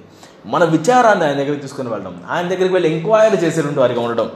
మన 0.45 0.63
విచారాన్ని 0.63 1.25
ఆయన 1.25 1.33
దగ్గరికి 1.33 1.61
తీసుకుని 1.61 1.89
వెళ్ళడం 1.89 2.23
ఆయన 2.29 2.47
దగ్గరికి 2.47 2.73
వెళ్ళి 2.73 2.93
ఎంక్వైరీ 2.93 3.37
చేసేటువంటి 3.37 3.79
వారిగా 3.79 4.01
ఉండడం. 4.01 4.31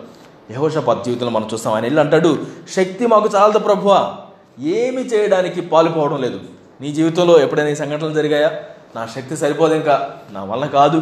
యహోషపాత్ 0.52 1.04
జీవితంలో 1.04 1.32
మనం 1.32 1.50
చూస్తాం. 1.54 1.74
ఆయన 1.74 1.84
వెళ్ళి 1.84 2.00
అంటాడు 2.00 2.38
శక్తి 2.76 3.08
మాకు 3.08 3.30
చాలదు 3.36 3.60
ప్రభువా. 3.60 4.14
ఏమి 4.60 5.02
చేయడానికి 5.02 5.62
పాలుపోవడం 5.62 6.22
లేదు. 6.22 6.40
నీ 6.82 6.92
జీవితంలో 6.92 7.42
ఎప్పుడైనా 7.42 7.70
ఈ 7.70 7.76
సంఘటనలు 7.76 8.14
జరిగాయా? 8.14 8.52
నా 8.96 9.08
శక్తి 9.16 9.38
సరిపోదు 9.38 9.74
ఇంకా. 9.74 10.20
నా 10.32 10.44
వల్ల 10.44 10.66
కాదు. 10.66 10.98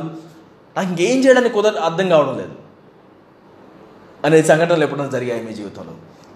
నాకు 0.78 0.90
ఇంకేం 0.90 1.26
చేయడానికి 1.26 1.56
కుదర 1.56 1.80
అర్థం 1.80 2.10
కావడం 2.10 2.38
లేదు. 2.38 2.52
అనే 4.26 4.42
సంఘటనలు 4.42 4.84
ఎప్పుడైనా 4.84 5.10
జరిగాయి 5.10 5.44
మీ 5.44 5.54
జీవితంలో? 5.54 5.92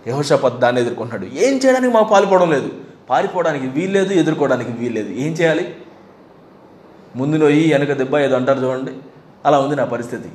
యహోషపత్ 0.07 0.59
దాన్ని 0.59 0.81
ఎదుర్కొంటున్నాడు 0.81 1.35
ఏం 1.35 1.57
చేయడానికి 1.65 1.93
మాకు 1.93 2.09
పాలుపోవడం 2.09 2.51
లేదు. 2.51 2.71
పారిపోవడానికి 3.09 3.67
వీల్లేదు 3.67 4.13
ఎదుర్కోవడానికి 4.13 4.71
వీల్లేదు. 4.71 5.09
ఏం 5.09 5.31
చేయాలి? 5.31 5.75
ముందు 7.15 7.37
నొయ్యి 7.37 7.73
వెనక 7.73 7.93
దెబ్బ 7.93 8.17
ఏదో 8.17 8.35
అంటారు 8.35 8.59
చూడండి. 8.59 8.91
అలా 9.45 9.59
ఉంది 9.59 9.75
నా 9.75 9.85
పరిస్థితి. 9.85 10.29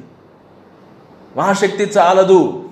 మా 1.37 1.53
శక్తి 1.53 1.85
చాలదు. 1.85 2.68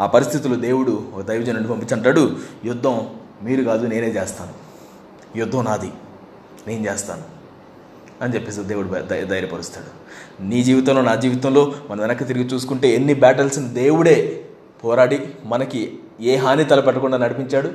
ఆ 0.00 0.06
పరిస్థితులు 0.06 0.54
దేవుడు 0.54 1.04
ఒక 1.14 1.22
దైవజనుడిని 1.22 1.68
పంపించంటాడు 1.68 2.36
యుద్ధం 2.64 3.08
మీరు 3.42 3.64
కాదు 3.64 3.86
నేనే 3.86 4.06
చేస్తాను. 4.06 4.52
యుద్ధం 5.38 5.64
నాది 5.64 5.92
నేను 6.66 6.92
చేస్తాను. 6.92 7.22
అని 8.22 8.34
చెప్పేసి 8.34 8.62
దేవుడు 8.62 8.88
ధైర్యపరుస్తాడు. 9.24 10.02
నీ 10.42 10.62
జీవితంలో 10.62 11.02
నా 11.02 11.14
జీవితంలో 11.14 11.72
మనం 11.90 12.00
వెనక్కి 12.00 12.24
తిరిగి 12.24 12.44
చూసుకుంటే 12.44 12.88
ఎన్ని 12.88 13.14
బ్యాటిల్స్ని 13.14 13.68
దేవుడే 13.68 14.44
పోరాడి 14.84 15.28
మనకి 15.44 15.98
ఏ 16.20 16.36
హాని 16.36 16.64
తలపెట్టకుండా 16.64 17.16
నడిపించాడు. 17.16 17.70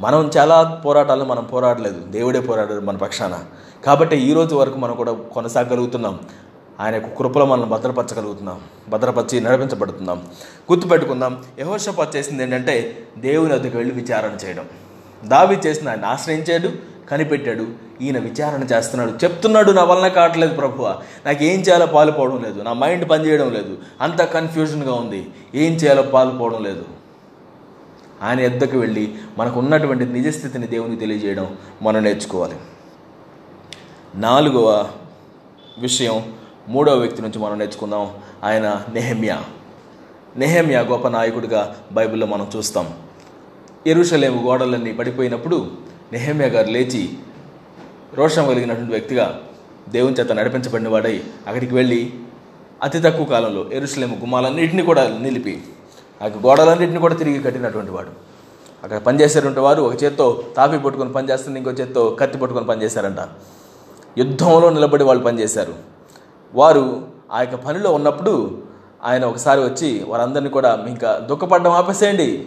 మనం 0.00 0.30
చాలా 0.36 0.82
పోరాటాలు 0.84 1.24
మనం 1.24 1.44
పోరాడలేదు. 1.44 2.06
దేవుడే 2.06 2.40
పోరాడాడు 2.40 2.80
మన 2.80 2.96
పక్షాన. 2.96 3.38
కాబట్టి 3.84 4.16
ఈ 4.16 4.32
రోజు 4.32 4.54
వరకు 4.54 4.78
మనం 4.78 4.94
కూడా 4.94 5.12
కొనసాగలుగుతున్నాం. 5.12 6.18
ఆయన 6.80 6.94
యొక్క 6.94 7.18
కృపలో 7.18 7.46
మనం 7.46 7.70
భద్రపరచగలుగుతున్నాం. 7.70 8.60
భద్రపరిచి 8.88 9.40
నడిపించబడుతున్నాం. 9.40 10.18
గుర్తుపెట్టుకుందాం. 10.72 11.44
యహోషపాత్ 11.58 12.16
చేసింది 12.16 12.42
ఏంటంటే 12.42 13.06
దేవుని 13.18 13.54
వద్దకు 13.54 13.78
వెళ్ళి 13.78 13.94
విచారణ 13.94 14.46
చేయడం. 14.46 14.64
దావి 15.24 15.58
చేసిన 15.66 15.88
ఆయన 15.88 16.04
ఆశ్రయించాడు 16.04 16.70
కనిపెట్టాడు 17.10 17.66
ఈయన 18.00 18.18
విచారణ 18.18 18.62
చేస్తున్నాడు. 18.62 19.10
చెప్తున్నాడు 19.10 19.72
నా 19.72 19.84
వలన 19.84 20.08
కావట్లేదు 20.08 20.54
ప్రభువ. 20.54 21.00
నాకు 21.26 21.44
ఏం 21.44 21.60
చేయాలో 21.60 21.86
పాలుపోవడం 21.86 22.42
లేదు. 22.42 22.62
నా 22.62 22.72
మైండ్ 22.72 23.10
పనిచేయడం 23.10 23.52
లేదు. 23.52 23.78
అంత 24.00 24.22
కన్ఫ్యూజన్గా 24.22 24.92
ఉంది. 24.92 25.30
ఏం 25.54 25.72
చేయాలో 25.72 26.02
పాలుపోవడం 26.02 26.62
లేదు. 26.62 26.84
ఆయన 28.22 28.40
ఎద్దకు 28.40 28.78
వెళ్ళి 28.78 29.14
మనకు 29.38 29.58
ఉన్నటువంటి 29.58 30.04
నిజస్థితిని 30.04 30.66
దేవునికి 30.66 31.00
తెలియజేయడం 31.00 31.56
మనం 31.82 32.04
నేర్చుకోవాలి. 32.04 32.56
నాలుగవ 34.14 34.90
విషయం 35.78 36.39
మూడవ 36.68 36.94
వ్యక్తి 36.94 37.22
నుంచి 37.22 37.38
మనం 37.38 37.58
నేర్చుకుందాం. 37.58 38.10
ఆయన 38.44 38.82
నెహమ్యా. 38.92 39.44
నెహమ్యా 40.36 40.80
గొప్ప 40.80 41.08
నాయకుడిగా 41.08 41.76
బైబిల్లో 41.92 42.26
మనం 42.26 42.50
చూస్తాం. 42.56 42.94
ఎరుషలేము 43.86 44.42
గోడలన్నీ 44.42 44.92
పడిపోయినప్పుడు 44.92 45.70
నెహమ్యా 46.12 46.48
గారు 46.48 46.70
లేచి 46.70 47.08
రోషం 48.14 48.46
కలిగినటువంటి 48.46 48.90
వ్యక్తిగా 48.90 49.40
దేవుని 49.88 50.16
చేత 50.20 50.32
నడిపించబడిన 50.32 50.88
వాడై 50.88 51.22
అక్కడికి 51.46 51.74
వెళ్ళి 51.74 52.12
అతి 52.82 53.00
తక్కువ 53.00 53.24
కాలంలో 53.24 53.66
ఎరుసలేము 53.72 54.16
గుమ్మాలన్నింటినీ 54.16 54.82
కూడా 54.82 55.08
నిలిపి 55.08 55.62
ఆ 56.22 56.26
గోడలన్నింటినీ 56.26 56.48
గోడలన్నింటిని 56.48 57.00
కూడా 57.00 57.14
తిరిగి 57.14 57.42
కట్టినటువంటి 57.42 57.90
వాడు. 57.90 58.30
అక్కడ 58.84 58.98
పనిచేసేటువంటి 58.98 59.60
వారు 59.60 59.82
ఒక 59.82 60.04
చేత్తో 60.04 60.44
తాపి 60.56 60.78
పట్టుకొని 60.78 61.12
పనిచేస్తుంది 61.12 61.58
ఇంకో 61.58 61.70
చేత్తో 61.70 62.16
కత్తి 62.20 62.38
పట్టుకొని 62.38 62.66
పనిచేశారంట. 62.66 63.28
యుద్ధంలో 64.18 64.70
నిలబడి 64.70 65.04
వాళ్ళు 65.04 65.24
పనిచేశారు. 65.24 65.99
వారు 66.54 67.02
ఆ 67.32 67.40
యొక్క 67.40 67.54
పనిలో 67.54 67.92
ఉన్నప్పుడు 67.92 68.58
ఆయన 69.04 69.24
ఒకసారి 69.24 69.60
వచ్చి 69.60 70.04
వారందరినీ 70.08 70.50
కూడా 70.50 70.84
ఇంకా 70.88 71.16
దుఃఖపడడం 71.16 71.70
ఆపేసేయండి 71.70 72.46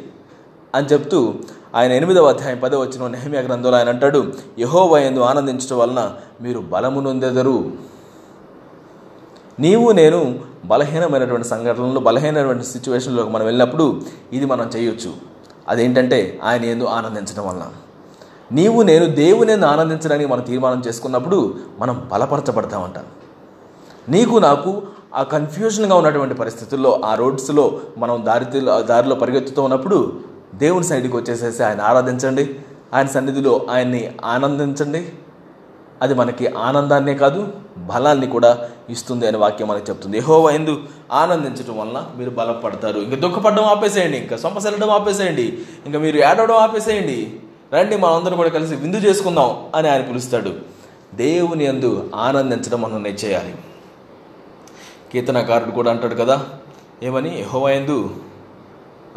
అని 0.75 0.85
చెప్తూ 0.85 1.33
ఆయన 1.75 1.91
ఎనిమిదవ 1.91 2.27
అధ్యాయం 2.27 2.59
పదో 2.59 2.79
వచ్చిన 2.79 3.07
నెహమియా 3.07 3.41
గ్రంథంలో 3.41 3.77
ఆయన 3.77 3.89
అంటాడు 3.89 4.33
యహోవయందు 4.59 5.19
ఆనందించడం 5.19 5.77
వలన 5.77 6.13
మీరు 6.41 6.59
బలము 6.59 7.01
నొందెదరు 7.01 7.71
నీవు 9.59 9.91
నేను 9.91 10.39
బలహీనమైనటువంటి 10.65 11.47
సంఘటనలు 11.47 11.99
బలహీనమైనటువంటి 11.99 12.65
సిచ్యువేషన్లోకి 12.65 13.29
మనం 13.29 13.45
వెళ్ళినప్పుడు 13.45 14.01
ఇది 14.33 14.45
మనం 14.45 14.69
చేయొచ్చు. 14.75 15.13
అదేంటంటే 15.67 16.39
ఆయన 16.43 16.63
ఎందు 16.63 16.83
ఆనందించడం 16.83 17.47
వలన. 17.47 17.63
నీవు 18.51 18.81
నేను 18.81 19.05
దేవుని 19.05 19.65
ఆనందించడానికి 19.65 20.29
మనం 20.29 20.41
తీర్మానం 20.41 20.83
చేసుకున్నప్పుడు 20.87 21.55
మనం 21.79 22.09
బలపరచబడతామంట. 22.11 22.95
నీకు 24.09 24.37
నాకు 24.37 24.81
ఆ 25.15 25.23
కన్ఫ్యూజన్గా 25.23 25.95
ఉన్నటువంటి 25.95 26.33
పరిస్థితుల్లో 26.33 27.01
ఆ 27.05 27.15
రోడ్స్లో 27.15 27.79
మనం 27.97 28.23
దారి 28.25 28.45
దారిలో 28.85 29.15
పరిగెత్తుతూ 29.15 29.63
ఉన్నప్పుడు 29.63 30.19
దేవుని 30.55 30.83
సైడ్కి 30.83 31.17
వచ్చేసేసి 31.17 31.63
ఆయన 31.63 31.81
ఆరాధించండి. 31.81 32.55
ఆయన 32.93 33.07
సన్నిధిలో 33.07 33.65
ఆయన్ని 33.69 34.11
ఆనందించండి. 34.25 35.09
అది 36.01 36.13
మనకి 36.13 36.47
ఆనందాన్నే 36.47 37.13
కాదు 37.13 37.53
బలాన్ని 37.77 38.27
కూడా 38.27 38.69
ఇస్తుంది 38.89 39.27
అనే 39.27 39.37
వాక్యం 39.37 39.67
మనకి 39.67 39.91
చెప్తుంది. 39.91 40.17
యెహోవా 40.17 40.51
ఎందు 40.51 40.81
ఆనందించడం 41.11 41.77
వలన 41.77 42.05
మీరు 42.17 42.29
బలపడతారు. 42.29 42.99
ఇంకా 42.99 43.15
దుఃఖపడడం 43.15 43.63
ఆపేసేయండి 43.63 44.17
ఇంకా 44.17 44.37
సొంపసెళ్ళడం 44.37 44.89
ఆపేసేయండి 44.89 45.61
ఇంకా 45.85 45.99
మీరు 45.99 46.17
ఏడవడం 46.17 46.55
ఆపేసేయండి. 46.55 47.39
రండి 47.73 47.97
మనందరం 47.97 48.37
కూడా 48.37 48.49
కలిసి 48.49 48.75
విందు 48.75 48.97
చేసుకుందాం 48.97 49.57
అని 49.75 49.89
ఆయన 49.89 50.01
పిలుస్తాడు. 50.01 50.51
దేవుని 51.13 51.65
ఎందు 51.65 52.09
ఆనందించడం 52.15 52.81
మనం 52.81 53.07
చేయాలి 53.07 53.55
కీర్తనకారుడు 55.13 55.71
కూడా 55.71 55.91
అంటాడు 55.91 56.15
కదా 56.15 56.45
ఏమని? 57.03 57.39
యహోవాయందు 57.41 58.15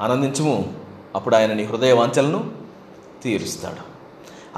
ఆనందించము. 0.01 0.73
అప్పుడు 1.15 1.37
ఆయన 1.37 1.53
నీ 1.53 1.65
హృదయ 1.65 1.93
వాంఛలను 1.93 2.51
తీరుస్తాడు. 3.23 3.97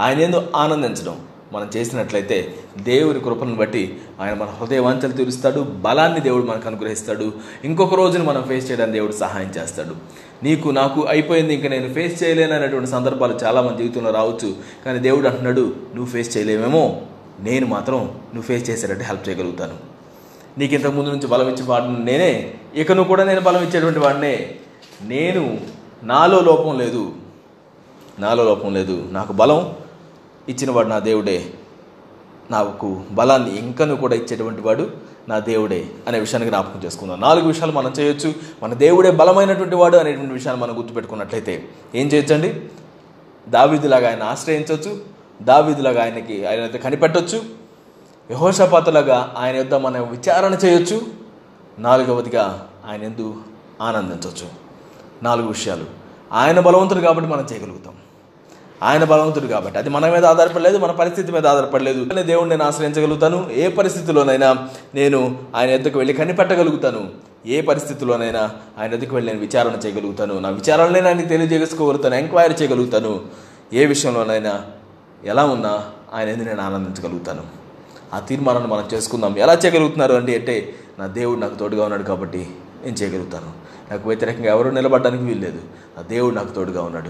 ఆయన 0.01 0.21
ఎందు 0.21 0.47
ఆనందించడం. 0.57 1.21
మనం 1.53 1.71
చేసినట్లయితే 1.77 2.55
దేవుని 2.79 3.21
కృపను 3.21 3.55
బట్టి 3.55 4.01
ఆయన 4.21 4.35
మన 4.35 4.47
హృదయ 4.47 4.79
వాంఛలు 4.79 5.13
తీరుస్తాడు 5.13 5.61
బలాన్ని 5.61 6.21
దేవుడు 6.21 6.47
మనకు 6.47 6.69
అనుగ్రహిస్తాడు. 6.69 7.33
ఇంకొక 7.65 7.95
రోజును 7.95 8.25
మనం 8.25 8.43
ఫేస్ 8.43 8.71
చేయడానికి 8.71 8.95
దేవుడు 8.95 9.13
సహాయం 9.13 9.53
చేస్తాడు. 9.59 9.95
నీకు 10.43 10.69
నాకు 10.69 11.07
అయిపోయింది 11.09 11.55
ఇంకా 11.55 11.69
నేను 11.69 11.95
ఫేస్ 11.95 12.23
చేయలేను 12.23 12.55
అనేటువంటి 12.55 12.91
సందర్భాలు 12.91 13.39
చాలా 13.45 13.63
మంది 13.63 13.83
జీవితంలో 13.83 14.11
రావచ్చు. 14.11 14.57
కానీ 14.85 14.99
దేవుడు 14.99 15.29
అంటున్నాడు 15.29 15.77
నువ్వు 15.95 16.07
ఫేస్ 16.07 16.37
చేయలేమేమో 16.37 17.01
నేను 17.41 17.67
మాత్రం 17.67 17.99
నువ్వు 17.99 18.43
ఫేస్ 18.43 18.71
చేసేటట్టు 18.71 19.05
హెల్ప్ 19.05 19.29
చేయగలుగుతాను. 19.29 19.98
నీకు 20.59 20.75
ఇంతకు 20.75 20.93
ముందు 20.93 21.11
నుంచి 21.11 21.27
బలం 21.27 21.49
ఇచ్చిన 21.49 21.65
వాడిని 21.69 22.05
నేనే. 22.05 22.55
ఇకను 22.75 23.05
కూడా 23.05 23.25
నేను 23.25 23.41
బలం 23.41 23.63
ఇచ్చేటువంటి 23.63 23.99
వాడినే. 23.99 24.55
నేను 25.03 25.61
నాలో 26.03 26.41
లోపం 26.41 26.79
లేదు. 26.79 27.13
నాలో 28.19 28.45
లోపం 28.45 28.75
లేదు. 28.75 29.09
నాకు 29.11 29.33
బలం 29.33 29.75
ఇచ్చినవాడు 30.49 30.89
నా 30.89 30.99
దేవుడే. 30.99 31.51
నాకు 32.51 33.03
బలాన్ని 33.11 33.59
ఇంకను 33.59 33.97
కూడా 33.97 34.15
ఇచ్చేటువంటి 34.15 34.63
వాడు 34.63 34.91
నా 35.29 35.39
దేవుడే 35.39 35.87
అనే 36.09 36.21
విషయాన్ని 36.21 36.49
జ్ఞాపకం 36.49 36.81
చేసుకుందాం. 36.85 37.21
నాలుగు 37.21 37.47
విషయాలు 37.47 37.73
మనం 37.73 37.93
చేయొచ్చు. 37.93 38.35
మన 38.63 38.75
దేవుడే 38.75 39.11
బలమైనటువంటి 39.11 39.77
వాడు 39.77 39.97
అనేటువంటి 39.97 40.33
విషయాన్ని 40.33 40.63
మనం 40.63 40.79
గుర్తుపెట్టుకున్నట్లయితే 40.79 41.69
ఏం 41.95 42.07
చేయొచ్చండి? 42.07 42.61
దావీదులాగా 43.49 44.11
ఆయన 44.11 44.23
ఆశ్రయించవచ్చు 44.23 45.01
దావీదులాగా 45.43 46.03
ఆయనకి 46.03 46.47
ఆయన 46.47 46.61
అయితే 46.61 46.79
కనిపెట్టవచ్చు 46.79 47.58
యహోషపాతులుగా 48.31 49.35
ఆయన 49.39 49.57
యుద్ధ 49.57 49.75
మనం 49.75 50.11
విచారణ 50.11 50.55
చేయొచ్చు. 50.65 51.03
నాలుగవదిగా 51.79 52.69
ఆయన 52.91 53.03
ఎందు 53.03 53.37
ఆనందించవచ్చు 53.81 54.49
నాలుగు 55.23 55.49
విషయాలు. 55.49 55.85
ఆయన 56.33 56.61
బలవంతుడు 56.61 57.01
కాబట్టి 57.01 57.31
మనం 57.31 57.47
చేయగలుగుతాం. 57.53 57.95
ఆయన 58.83 59.05
బలవంతుడు 59.05 59.47
కాబట్టి. 59.47 59.79
అది 59.79 59.89
మన 59.89 60.11
మీద 60.11 60.25
ఆధారపడలేదు 60.25 60.79
మన 60.79 60.91
పరిస్థితి 60.91 61.33
మీద 61.33 61.47
ఆధారపడలేదు. 61.47 62.23
దేవుడిని 62.23 62.51
నేను 62.51 62.65
ఆశ్రయించగలుగుతాను. 62.65 63.51
ఏ 63.53 63.69
పరిస్థితిలోనైనా 63.69 64.69
నేను 64.95 65.39
ఆయన 65.57 65.71
ఎద్దకు 65.71 65.99
వెళ్ళి 65.99 66.15
కనిపెట్టగలుగుతాను. 66.15 67.11
ఏ 67.47 67.61
పరిస్థితిలోనైనా 67.61 68.51
ఆయన 68.81 68.95
ఎద్దకు 68.95 69.15
వెళ్ళి 69.15 69.33
నేను 69.33 69.47
విచారణ 69.47 69.71
చేయగలుగుతాను. 69.87 70.39
నా 70.39 70.49
విచారణనే 70.49 71.01
ఆయనకి 71.01 71.27
తెలియజేసుకోగలుగుతాను. 71.27 72.15
ఎంక్వైరీ 72.15 72.55
చేయగలుగుతాను. 72.55 73.21
ఏ 73.73 73.87
విషయంలోనైనా 73.87 74.63
ఎలా 75.25 75.45
ఉన్నా 75.45 75.85
ఆయన 76.15 76.29
ఎందుకు 76.29 76.49
నేను 76.49 76.63
ఆనందించగలుగుతాను. 76.63 77.68
ఆ 78.15 78.19
తీర్మానాన్ని 78.19 78.71
మనం 78.71 78.89
చేసుకుందాం. 78.95 79.39
ఎలా 79.39 79.55
చేయగలుగుతున్నారు 79.55 80.15
అంటే 80.15 80.35
అంటే 80.35 80.75
నా 80.99 81.07
దేవుడు 81.07 81.41
నాకు 81.41 81.55
తోడుగా 81.55 81.83
ఉన్నాడు 81.83 82.03
కాబట్టి 82.03 82.57
నేను 82.85 82.97
చేయగలుగుతాను. 82.97 83.53
నాకు 83.91 84.09
వ్యతిరేకంగా 84.09 84.47
ఎవరు 84.47 84.69
నిలబడడానికి 84.69 85.25
వీల్లేదు. 85.25 85.59
నా 85.97 86.03
దేవుడు 86.03 86.35
నాకు 86.35 86.49
తోడుగా 86.49 86.83
ఉన్నాడు. 86.83 87.09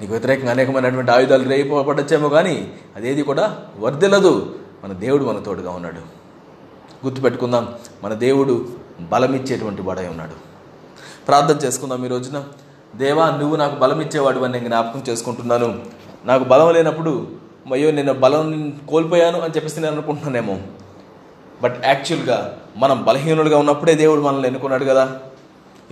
నీకు 0.00 0.12
వ్యతిరేకంగా 0.12 0.50
అనేకమైనటువంటి 0.50 1.10
ఆయుధాలు 1.10 1.48
రేపబడచ్చేమో 1.48 2.28
కానీ 2.28 2.72
అదేది 2.96 3.22
కూడా 3.22 3.58
వర్దిల్లదు 3.78 4.58
మన 4.84 4.92
దేవుడు 4.92 5.24
మన 5.24 5.38
తోడుగా 5.38 5.70
ఉన్నాడు. 5.70 6.20
గుర్తుపెట్టుకుందాం 7.06 7.74
మన 8.04 8.14
దేవుడు 8.14 8.68
బలమిచ్చేటువంటి 9.00 9.82
వాడై 9.82 10.08
ఉన్నాడు. 10.08 10.32
ప్రార్థన 11.26 11.54
చేసుకుందాం 11.54 12.04
ఈ 12.04 12.08
రోజున. 12.08 12.44
దేవా 12.96 13.30
నువ్వు 13.30 13.56
నాకు 13.56 13.78
బలమిచ్చేవాడు 13.78 14.38
అని 14.38 14.52
నేను 14.52 14.64
జ్ఞాపకం 14.64 15.02
చేసుకుంటున్నాను. 15.08 15.80
నాకు 16.24 16.44
బలం 16.44 16.72
లేనప్పుడు 16.72 17.28
అయ్యో 17.72 17.90
నేను 17.90 18.12
బలం 18.12 18.72
కోల్పోయాను 18.88 19.40
అని 19.40 19.54
చెప్పేసి 19.56 19.80
నేను 19.80 19.92
అనుకుంటున్నానేమో. 19.92 20.58
బట్ 21.62 21.82
యాక్చువల్గా 21.84 22.56
మనం 22.76 23.04
బలహీనులుగా 23.04 23.58
ఉన్నప్పుడే 23.58 23.94
దేవుడు 23.94 24.20
మనల్ని 24.20 24.46
ఎన్నుకున్నాడు 24.46 24.84
కదా. 24.84 25.18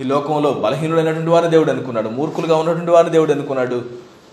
ఈ 0.01 0.03
లోకంలో 0.03 0.51
బలహీనుడైనటువంటి 0.51 1.29
వారిని 1.29 1.51
దేవుడు 1.51 1.71
అనుకున్నాడు 1.71 2.09
మూర్ఖులుగా 2.09 2.55
ఉన్నటువంటి 2.55 2.91
వారిని 2.91 3.11
దేవుడు 3.11 3.31
అనుకున్నాడు 3.31 3.85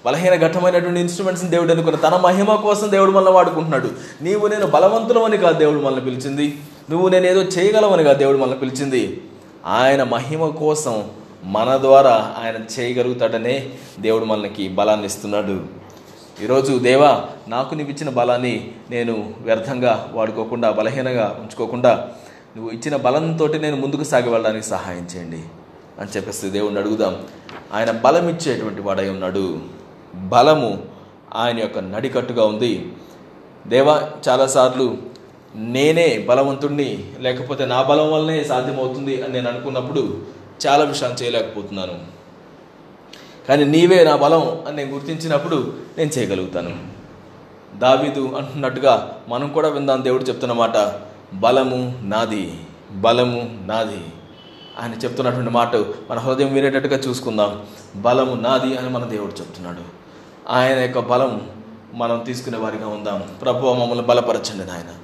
బలహీన 0.06 0.34
ఘట్టమైనటువంటి 0.34 1.00
ఇన్స్ట్రుమెంట్స్ని 1.00 1.50
దేవుడు 1.50 1.72
అనుకున్నాడు 1.72 2.02
తన 2.02 2.20
మహిమ 2.20 2.54
కోసం 2.54 2.90
దేవుడు 2.90 3.10
మనల్ని 3.10 3.32
వాడుకుంటున్నాడు. 3.32 3.90
నీవు 4.22 4.46
నేను 4.46 4.66
బలవంతులమని 4.66 5.36
కాదు 5.36 5.58
దేవుడు 5.58 5.80
మనల్ని 5.80 6.00
పిలిచింది. 6.00 6.58
నువ్వు 6.90 7.08
నేను 7.08 7.26
ఏదో 7.26 7.42
చేయగలవని 7.42 8.04
కాదు 8.04 8.18
దేవుడు 8.18 8.38
మనల్ని 8.38 8.58
పిలిచింది. 8.58 9.24
ఆయన 9.66 10.02
మహిమ 10.02 10.48
కోసం 10.48 11.04
మన 11.44 11.76
ద్వారా 11.76 12.34
ఆయన 12.44 12.80
చేయగలుగుతాడనే 12.80 13.70
దేవుడు 14.00 14.24
మనకి 14.24 14.68
బలాన్ని 14.68 15.06
ఇస్తున్నాడు 15.06 15.85
ఈరోజు 16.42 16.78
దేవా 16.78 17.24
నాకు 17.48 17.74
నీవు 17.74 17.88
ఇచ్చిన 17.88 18.10
బలాన్ని 18.10 18.70
నేను 18.90 19.34
వ్యర్థంగా 19.40 20.10
వాడుకోకుండా 20.12 20.70
బలహీనంగా 20.70 21.36
ఉంచుకోకుండా 21.40 22.10
నువ్వు 22.56 22.72
ఇచ్చిన 22.72 22.96
బలంతో 22.96 23.46
నేను 23.46 23.76
ముందుకు 23.76 24.04
సాగి 24.04 24.28
వెళ్ళడానికి 24.28 24.66
సహాయం 24.66 25.08
చేయండి 25.16 25.40
అని 26.00 26.10
చెప్పేసి 26.16 26.50
దేవుణ్ణి 26.50 26.80
అడుగుదాం. 26.80 27.22
ఆయన 27.72 27.90
బలం 27.90 28.28
ఇచ్చేటువంటి 28.28 28.80
వాడై 28.80 29.08
ఉన్నాడు. 29.08 29.58
బలము 30.14 30.82
ఆయన 31.34 31.58
యొక్క 31.58 31.78
నడికట్టుగా 31.78 32.46
ఉంది. 32.46 32.92
దేవా 33.66 34.10
చాలాసార్లు 34.28 34.98
నేనే 35.54 36.18
బలవంతుణ్ణి 36.18 37.04
లేకపోతే 37.20 37.66
నా 37.66 37.82
బలం 37.82 38.12
వల్లనే 38.12 38.44
సాధ్యమవుతుంది 38.44 39.22
అని 39.22 39.32
నేను 39.32 39.48
అనుకున్నప్పుడు 39.48 40.18
చాలా 40.66 40.84
విషయాలు 40.84 41.14
చేయలేకపోతున్నాను. 41.14 42.15
కానీ 43.48 43.64
నీవే 43.64 44.04
నా 44.04 44.16
బలం 44.16 44.66
అని 44.66 44.76
నేను 44.76 44.92
గుర్తించినప్పుడు 44.92 45.72
నేను 45.98 46.10
చేయగలుగుతాను. 46.10 46.96
దావీదు 47.78 48.34
అంటున్నట్టుగా 48.36 49.20
మనం 49.28 49.52
కూడా 49.52 49.68
విందాం 49.68 50.04
దేవుడు 50.04 50.22
చెప్తున్న 50.22 50.52
మాట 50.52 50.94
బలము 51.34 51.98
నాది 52.02 52.54
బలము 52.92 53.58
నాది. 53.66 54.04
ఆయన 54.78 54.92
చెప్తున్నటువంటి 54.94 55.50
మాట 55.50 55.76
మన 55.76 56.18
హృదయం 56.18 56.54
వినేటట్టుగా 56.54 56.96
చూసుకుందాం. 56.96 57.66
బలము 57.96 58.34
నాది 58.34 58.76
అని 58.76 58.90
మన 58.90 59.04
దేవుడు 59.04 59.32
చెప్తున్నాడు. 59.32 59.80
ఆయన 60.48 60.78
యొక్క 60.78 60.98
బలం 60.98 61.50
మనం 61.94 62.18
తీసుకునే 62.26 62.58
వారిగా 62.58 62.88
ఉందాం. 62.88 63.28
ప్రభువ 63.42 63.72
మమ్మల్ని 63.72 64.06
బలపరచండి 64.06 64.64
నాయన. 64.64 64.94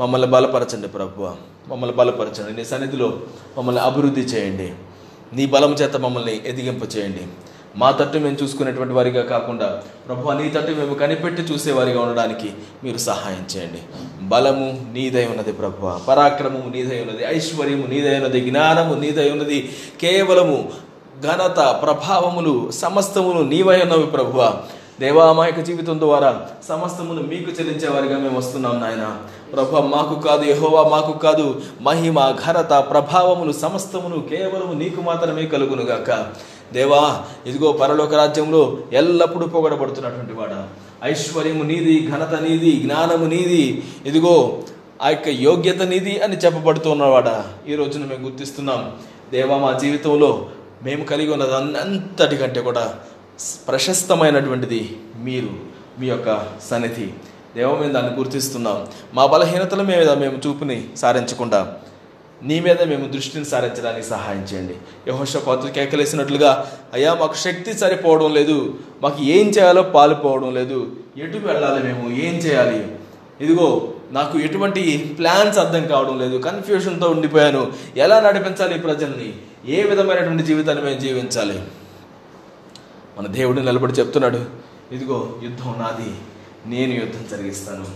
మమ్మల్ని 0.00 0.28
బలపరచండి 0.28 0.88
ప్రభువ. 0.88 1.36
మమ్మల్ని 1.68 1.96
బలపరచండి. 1.96 2.52
నీ 2.52 2.64
సన్నిధిలో 2.64 3.20
మమ్మల్ని 3.58 3.80
అభివృద్ధి 3.82 4.20
చేయండి. 4.20 4.72
నీ 5.32 5.46
బలం 5.46 5.72
చేత 5.72 5.96
మమ్మల్ని 5.96 6.48
ఎదిగింప 6.48 6.96
చేయండి 6.96 7.26
మా 7.78 7.90
తట్టు 7.90 8.18
మేము 8.18 8.36
చూసుకునేటువంటి 8.42 8.94
వారిగా 8.94 9.22
కాకుండా 9.22 9.68
ప్రభు 10.08 10.32
నీ 10.32 10.48
తట్టు 10.48 10.72
మేము 10.72 10.94
కనిపెట్టి 10.94 11.42
చూసేవారిగా 11.42 12.00
ఉండడానికి 12.02 12.48
మీరు 12.84 12.98
సహాయం 12.98 13.44
చేయండి. 13.56 13.80
బలము 14.22 14.66
నీదై 14.92 15.24
ఉన్నది 15.26 15.52
ప్రభు 15.52 15.90
పరాక్రమము 16.08 16.68
నీదై 16.74 17.00
ఉన్నది. 17.00 17.36
ఐశ్వర్యము 17.36 17.86
నీదై 17.86 18.16
ఉన్నది. 18.16 18.40
జ్ఞానము 18.40 18.94
నీదై 18.94 19.30
ఉన్నది. 19.30 19.58
కేవలము 20.00 20.58
ఘనత 21.22 21.60
ప్రభావములు 21.82 22.70
సమస్తములు 22.70 23.42
నీవై 23.42 23.78
ఉన్నవి 23.82 24.06
ప్రభువ. 24.06 24.40
దేవామాయక 25.00 25.60
జీవితం 25.60 25.98
ద్వారా 25.98 26.30
సమస్తమును 26.68 27.22
మీకు 27.22 27.50
చెల్లించే 27.50 27.88
వారిగా 27.88 28.18
మేము 28.18 28.38
వస్తున్నాం 28.38 28.80
నాయన. 28.80 29.04
ప్రభు 29.52 29.76
మాకు 29.76 30.14
కాదు 30.28 30.44
యహోవా 30.44 30.82
మాకు 30.88 31.18
కాదు 31.18 31.62
మహిమ 31.80 32.18
ఘనత 32.46 32.72
ప్రభావములు 32.90 33.52
సమస్తమును 33.52 34.18
కేవలము 34.28 34.72
నీకు 34.72 35.00
మాత్రమే 35.00 35.46
కలుగునుగాక. 35.46 36.10
దేవా 36.72 37.24
ఇదిగో 37.46 37.72
పరలోక 37.72 38.14
రాజ్యంలో 38.14 38.78
ఎల్లప్పుడూ 38.92 39.46
పొగడబడుతున్నటువంటి 39.46 40.32
వాడా. 40.32 40.68
ఐశ్వర్యము 41.02 41.64
నీది 41.64 42.08
ఘనత 42.10 42.34
నీది 42.34 42.72
జ్ఞానము 42.72 43.26
నీది 43.26 43.84
ఇదిగో 44.06 44.62
ఆ 45.02 45.08
యొక్క 45.08 45.28
యోగ్యత 45.28 45.82
నీది 45.82 46.18
అని 46.18 46.36
చెప్పబడుతున్నవాడా. 46.36 47.44
ఈ 47.68 47.74
రోజున 47.74 48.04
మేము 48.04 48.24
గుర్తిస్తున్నాం. 48.24 48.96
దేవా 49.32 49.56
మా 49.58 49.78
జీవితంలో 49.78 50.46
మేము 50.82 51.04
కలిగి 51.04 51.32
ఉన్నది 51.32 51.54
అంతటికంటే 51.78 52.60
కూడా 52.60 52.94
ప్రశస్తమైనటువంటిది 53.68 54.96
మీరు 55.18 55.50
మీ 56.00 56.06
యొక్క 56.06 56.46
సన్నిధి. 56.70 57.08
దేవ 57.56 57.78
మేము 57.80 57.92
దాన్ని 57.92 58.14
గుర్తిస్తున్నాం. 58.14 58.86
మా 59.14 59.26
బలహీనతల 59.26 59.82
మీద 59.82 60.10
మేము 60.10 60.38
చూపుని 60.46 60.84
సారించకుండా 60.96 61.76
నీ 62.42 62.60
మీద 62.60 62.82
మేము 62.82 63.12
దృష్టిని 63.12 63.44
సారించడానికి 63.44 64.06
సహాయం 64.06 64.42
చేయండి. 64.42 64.74
యహోష 65.08 65.36
పాత్ర 65.36 65.68
కేకలేసినట్లుగా 65.68 66.72
అయ్యా 66.92 67.14
మాకు 67.14 67.34
శక్తి 67.34 67.74
సరిపోవడం 67.74 68.34
లేదు. 68.34 68.78
మాకు 69.02 69.22
ఏం 69.22 69.48
చేయాలో 69.48 69.82
పాలుపోవడం 69.82 70.54
లేదు. 70.54 70.96
ఎటు 71.16 71.38
వెళ్ళాలి 71.38 71.82
మేము? 71.82 72.10
ఏం 72.10 72.34
చేయాలి? 72.34 72.96
ఇదిగో 73.40 73.92
నాకు 74.12 74.38
ఎటువంటి 74.38 75.14
ప్లాన్స్ 75.18 75.58
అర్థం 75.58 75.86
కావడం 75.86 76.18
లేదు. 76.18 76.36
కన్ఫ్యూషన్తో 76.36 77.08
ఉండిపోయాను. 77.08 77.72
ఎలా 77.96 78.20
నడిపించాలి 78.20 78.76
ఈ 78.76 78.78
ప్రజల్ని? 78.78 79.34
ఏ 79.66 79.82
విధమైనటువంటి 79.82 80.42
జీవితాన్ని 80.42 80.84
మేము 80.84 81.00
జీవించాలి? 81.00 81.62
మన 83.18 83.26
దేవుడు 83.26 83.60
నిలబడి 83.60 83.92
చెప్తున్నాడు 83.92 84.44
ఇదిగో 84.92 85.32
యుద్ధం 85.42 85.74
నాది. 85.78 86.14
నేను 86.66 86.92
యుద్ధం 86.92 87.24
జరిగిస్తాను. 87.30 87.86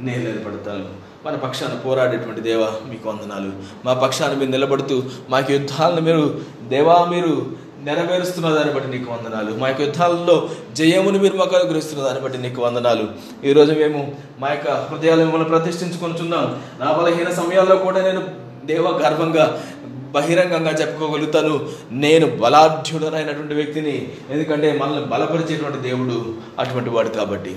నేను 0.00 0.24
నిలబడతాను. 0.24 1.03
మన 1.24 1.36
పక్షాన 1.36 1.74
పోరాడేటువంటి 1.74 2.40
దేవా 2.40 2.72
మీకు 2.88 3.08
వందనాలు. 3.08 3.52
మా 3.84 3.92
పక్షాన 3.92 4.32
మీరు 4.34 4.50
నిలబడుతూ 4.50 5.02
మాకు 5.30 5.52
యుద్ధాలను 5.52 6.00
మీరు 6.00 6.40
దేవా 6.68 7.04
మీరు 7.04 7.64
నెరవేరుస్తున్న 7.86 8.48
దాన్ని 8.48 8.74
బట్టి 8.74 8.90
నీకు 8.90 9.12
వందనాలు. 9.12 9.56
మా 9.56 9.68
యొక్క 9.68 9.82
యుద్ధాలలో 9.82 10.48
జయమును 10.72 11.18
మీరు 11.18 11.36
మాకు 11.36 11.56
అనుగ్రహిస్తున్న 11.56 12.04
దాన్ని 12.04 12.22
బట్టి 12.22 12.38
నీకు 12.38 12.62
వందనాలు. 12.62 13.08
ఈరోజు 13.44 13.72
మేము 13.72 14.12
మా 14.38 14.48
యొక్క 14.48 14.70
హృదయాలు 14.70 15.20
మిమ్మల్ని 15.20 15.48
ప్రతిష్ఠించుకొనిచున్నాం. 15.48 16.62
నా 16.80 16.92
బలహీన 16.92 17.30
సమయాల్లో 17.30 17.76
కూడా 17.76 18.02
నేను 18.02 18.22
దేవ 18.64 18.88
గర్వంగా 18.88 19.64
బహిరంగంగా 20.10 20.70
చెప్పుకోగలుగుతాను. 20.70 21.68
నేను 21.92 22.26
బలాఢ్యుడనైనటువంటి 22.36 23.54
వ్యక్తిని 23.54 24.12
ఎందుకంటే 24.30 24.78
మనల్ని 24.78 25.04
బలపరిచేటువంటి 25.04 25.78
దేవుడు 25.88 26.34
అటువంటి 26.58 26.90
వాడు 26.90 27.08
కాబట్టి. 27.08 27.56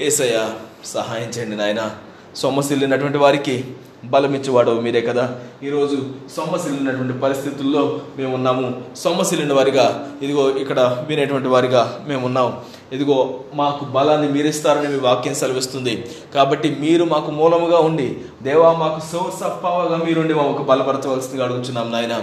ఏసయ్య 0.00 0.48
సహాయం 0.84 1.28
చేయండి 1.28 1.56
నాయనా. 1.56 1.90
సొమ్మసిల్లినటువంటి 2.36 3.18
వారికి 3.18 3.64
బలమిచ్చేవాడు 4.12 4.72
మీరే 4.84 5.00
కదా. 5.00 5.24
ఈరోజు 5.66 5.98
సొమ్మసిల్లినటువంటి 6.36 7.14
పరిస్థితుల్లో 7.18 8.00
మేము 8.18 8.34
ఉన్నాము. 8.34 8.66
సొమ్మసిల్లిన 8.96 9.52
వారిగా 9.52 9.84
ఇదిగో 10.22 10.42
ఇక్కడ 10.62 10.80
వినేటువంటి 11.08 11.48
వారిగా 11.48 11.82
మేము 12.08 12.26
ఉన్నాం. 12.26 12.48
ఇదిగో 12.92 13.18
మాకు 13.54 13.84
బలాన్ని 13.84 14.28
మీరిస్తారని 14.28 14.88
మీ 14.88 14.98
వాక్యం 15.08 15.34
సెలవిస్తుంది. 15.34 15.94
కాబట్టి 16.34 16.76
మీరు 16.80 17.04
మాకు 17.04 17.30
మూలముగా 17.30 17.78
ఉండి 17.78 18.16
దేవా 18.42 18.72
మాకు 18.72 19.00
సోర్స్ 19.12 19.42
ఆఫ్ 19.42 19.64
పవర్గా 19.64 19.96
మీరుండి 20.04 20.34
మాకు 20.34 20.62
బలపరచవలసిందిగా 20.62 21.44
అడుగుతున్నాం 21.44 21.92
నాయన. 21.92 22.16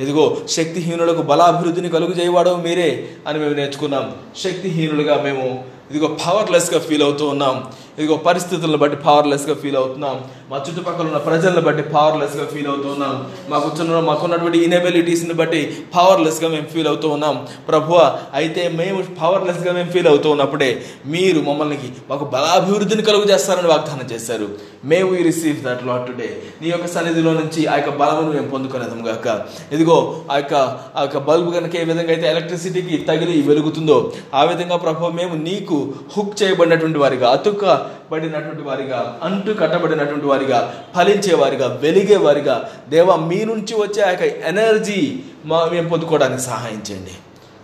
ఇదిగో 0.00 0.36
శక్తిహీనులకు 0.48 1.22
బలాభివృద్ధిని 1.22 1.88
కలుగు 1.88 2.12
చేయవాడవు 2.12 2.56
మీరే 2.56 3.08
అని 3.28 3.38
మేము 3.38 3.54
నేర్చుకున్నాం. 3.54 4.12
శక్తిహీనులుగా 4.44 5.22
మేము 5.22 5.64
ఇదిగో 5.94 6.08
పవర్లెస్గా 6.26 6.78
ఫీల్ 6.86 7.04
అవుతూ 7.06 7.24
ఉన్నాం. 7.34 7.56
ఇదిగో 7.98 8.14
పరిస్థితులను 8.26 8.78
బట్టి 8.82 8.96
పవర్లెస్గా 9.04 9.54
ఫీల్ 9.62 9.76
అవుతున్నాం. 9.80 10.16
మా 10.50 10.56
చుట్టుపక్కల 10.64 11.04
ఉన్న 11.10 11.18
ప్రజలను 11.26 11.60
బట్టి 11.66 11.82
పవర్లెస్గా 11.96 12.44
ఫీల్ 12.52 12.68
అవుతూ 12.72 12.88
ఉన్నాం. 12.94 13.14
మాకు 13.50 13.64
వచ్చిన 13.68 14.00
మాకున్నటువంటి 14.08 14.58
ఇనబిలిటీస్ని 14.58 15.34
బట్టి 15.40 15.60
పవర్లెస్గా 15.96 16.48
మేము 16.54 16.66
ఫీల్ 16.72 16.88
అవుతూ 16.92 17.08
ఉన్నాం. 17.16 17.36
ప్రభువ 17.68 17.98
అయితే 18.40 18.68
మేము 18.80 18.98
పవర్లెస్గా 19.20 19.72
మేము 19.72 19.90
ఫీల్ 19.92 20.08
అవుతూ 20.12 20.30
ఉన్నప్పుడే 20.30 20.70
మీరు 21.06 21.40
మమ్మల్ని 21.40 21.78
మాకు 22.10 22.24
బలాభివృద్ధిని 22.34 23.02
కలుగు 23.02 23.28
చేస్తారని 23.32 23.70
వాగ్దానం 23.72 24.08
చేశారు. 24.14 24.48
మేము 24.84 25.08
we 25.12 25.20
receive 25.28 25.60
that 25.66 25.86
lot 25.88 26.06
today 26.06 26.30
నీ 26.62 26.68
యొక్క 26.70 26.86
సన్నిధిలో 26.86 27.32
నుంచి 27.40 27.60
ఆ 27.72 27.76
యొక్క 27.76 27.92
బలమును 28.00 28.32
మేము 28.36 28.48
పొందుకునేదాం 28.54 29.00
గాక. 29.08 29.28
ఇదిగో 29.74 29.96
ఆ 30.32 30.36
యొక్క 30.40 30.54
ఆ 30.96 31.02
యొక్క 31.06 31.18
బల్బు 31.18 31.50
కనుక 31.50 31.76
ఏ 31.76 31.84
విధంగా 31.84 32.12
అయితే 32.16 32.26
ఎలక్ట్రిసిటీకి 32.34 32.98
తగిలి 33.10 33.36
వెలుగుతుందో 33.42 34.12
ఆ 34.34 34.44
విధంగా 34.44 34.76
ప్రభు 34.76 35.12
మేము 35.20 35.34
నీకు 35.48 35.78
హుక్ 36.16 36.42
చేయబడినటువంటి 36.42 36.98
వారిగా 36.98 37.30
అతుకబడినటువంటి 37.30 38.62
వారిగా 38.62 39.18
అంటు 39.22 39.52
కట్టబడినటువంటి 39.52 40.26
వారిగా 40.26 40.74
ఫలించేవారిగా 40.96 41.78
వెలిగేవారిగా 41.82 42.70
దేవ 42.88 43.06
దేవా 43.06 43.16
మీ 43.16 43.44
నుంచి 43.44 43.74
వచ్చే 43.74 44.02
ఆ 44.02 44.10
యొక్క 44.10 44.22
ఎనర్జీ 44.22 45.20
మా 45.44 45.68
మేము 45.72 45.88
పొందుకోవడానికి 45.88 46.42
సహాయం 46.42 46.82
చేయండి. 46.90 47.14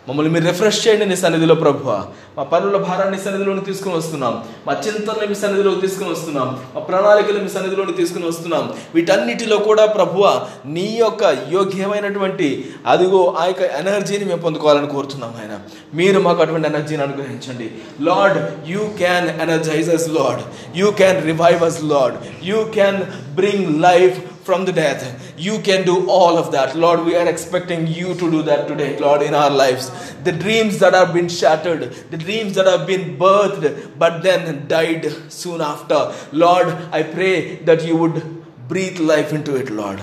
మమ్మల్ని 0.09 0.33
మీరు 0.33 0.45
రిఫ్రెష్ 0.45 0.89
చేయండి 0.89 1.07
నీ 1.07 1.17
సన్నిధిలో 1.17 1.55
ప్రభు 1.55 1.91
మా 2.37 2.43
పనుల 2.43 2.77
భారాన్ని 2.77 3.19
సన్నిధిలోని 3.19 3.61
తీసుకుని 3.61 3.97
వస్తున్నాం. 3.97 4.45
మా 4.67 4.73
చింతనలు 4.73 5.27
మీ 5.29 5.35
సన్నిధిలోకి 5.35 5.81
తీసుకుని 5.81 6.11
వస్తున్నాం. 6.11 6.49
మా 6.75 6.81
ప్రణాళికలు 6.81 7.39
మీ 7.39 7.49
సన్నిధిలోని 7.49 7.93
తీసుకుని 7.93 8.27
వస్తున్నాం. 8.27 8.71
వీటన్నిటిలో 8.95 9.59
కూడా 9.59 9.87
ప్రభువ 9.87 10.47
నీ 10.67 10.97
యొక్క 11.01 11.23
యోగ్యమైనటువంటి 11.53 12.49
అదిగో 12.87 13.35
ఆ 13.39 13.45
యొక్క 13.45 13.63
ఎనర్జీని 13.63 14.25
మేము 14.25 14.41
పొందుకోవాలని 14.41 14.87
కోరుతున్నాం 14.87 15.35
ఆయన. 15.43 15.61
మీరు 15.95 16.21
మాకు 16.21 16.43
అటువంటి 16.43 16.69
ఎనర్జీని 16.69 17.03
అనుగ్రహించండి. 17.03 17.71
Lord 18.01 18.69
you 18.71 18.79
can 18.79 19.29
energize 19.41 19.91
us 19.91 20.09
Lord 20.09 20.43
you 20.79 20.91
can 20.91 21.25
revive 21.27 21.63
us 21.63 21.85
Lord 21.85 22.17
you 22.45 22.65
can 22.65 23.01
bring 23.35 23.83
life 23.83 24.19
from 24.47 24.67
the 24.67 24.75
death 24.75 25.05
You 25.41 25.59
can 25.61 25.87
do 25.87 26.07
all 26.11 26.37
of 26.37 26.53
that. 26.53 26.77
Lord, 26.77 27.05
we 27.07 27.17
are 27.17 27.27
expecting 27.27 27.87
you 27.87 28.13
to 28.15 28.31
do 28.31 28.43
that 28.43 28.69
today, 28.69 28.99
Lord, 28.99 29.23
in 29.23 29.33
our 29.33 29.49
lives. 29.49 29.91
The 30.23 30.33
dreams 30.33 30.79
that 30.81 30.93
have 30.93 31.15
been 31.15 31.31
shattered, 31.31 31.93
the 32.11 32.19
dreams 32.19 32.55
that 32.57 32.67
have 32.67 32.87
been 32.87 33.17
birthed 33.17 33.99
but 33.99 34.23
then 34.23 34.69
died 34.69 35.11
soon 35.33 35.63
after. 35.63 36.13
Lord, 36.33 36.69
I 36.93 37.05
pray 37.05 37.57
that 37.65 37.87
you 37.87 37.97
would 37.97 38.45
breathe 38.69 38.99
life 38.99 39.33
into 39.33 39.57
it, 39.57 39.71
Lord. 39.71 40.03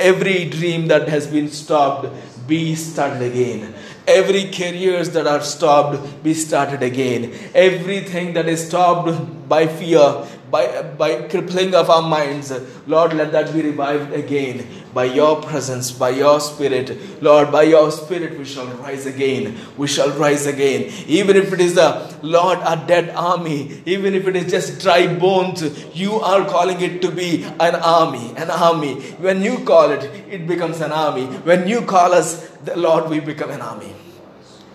Every 0.00 0.46
dream 0.48 0.88
that 0.88 1.06
has 1.08 1.26
been 1.26 1.50
stopped, 1.50 2.08
be 2.46 2.74
started 2.74 3.20
again. 3.20 3.74
Every 4.06 4.50
careers 4.50 5.10
that 5.10 5.26
are 5.26 5.42
stopped, 5.42 6.22
be 6.22 6.32
started 6.32 6.82
again. 6.82 7.34
Everything 7.54 8.32
that 8.32 8.48
is 8.48 8.66
stopped 8.66 9.48
by 9.50 9.66
fear, 9.66 10.24
by, 10.51 10.81
by 10.81 11.27
crippling 11.27 11.73
of 11.75 11.89
our 11.89 12.01
minds, 12.01 12.51
Lord, 12.87 13.13
let 13.13 13.31
that 13.31 13.53
be 13.53 13.61
revived 13.61 14.13
again 14.13 14.67
by 14.93 15.05
your 15.05 15.41
presence, 15.41 15.91
by 15.91 16.09
your 16.09 16.39
spirit. 16.39 17.21
Lord, 17.21 17.51
by 17.51 17.63
your 17.63 17.91
spirit 17.91 18.37
we 18.37 18.45
shall 18.45 18.67
rise 18.77 19.05
again. 19.05 19.57
We 19.77 19.87
shall 19.87 20.11
rise 20.11 20.45
again. 20.45 20.91
Even 21.07 21.35
if 21.35 21.51
it 21.51 21.59
is 21.59 21.77
a 21.77 22.17
Lord, 22.21 22.59
a 22.63 22.75
dead 22.85 23.09
army, 23.15 23.81
even 23.85 24.13
if 24.13 24.27
it 24.27 24.35
is 24.35 24.51
just 24.51 24.81
dry 24.81 25.07
bones, 25.07 25.63
you 25.95 26.13
are 26.13 26.45
calling 26.47 26.79
it 26.81 27.01
to 27.01 27.11
be 27.11 27.43
an 27.59 27.75
army, 27.75 28.33
an 28.37 28.51
army. 28.51 28.95
When 29.25 29.41
you 29.41 29.59
call 29.59 29.91
it, 29.91 30.03
it 30.29 30.47
becomes 30.47 30.81
an 30.81 30.91
army. 30.91 31.25
When 31.25 31.67
you 31.67 31.81
call 31.81 32.13
us, 32.13 32.47
the 32.63 32.77
Lord, 32.77 33.09
we 33.09 33.19
become 33.19 33.49
an 33.49 33.61
army. 33.61 33.93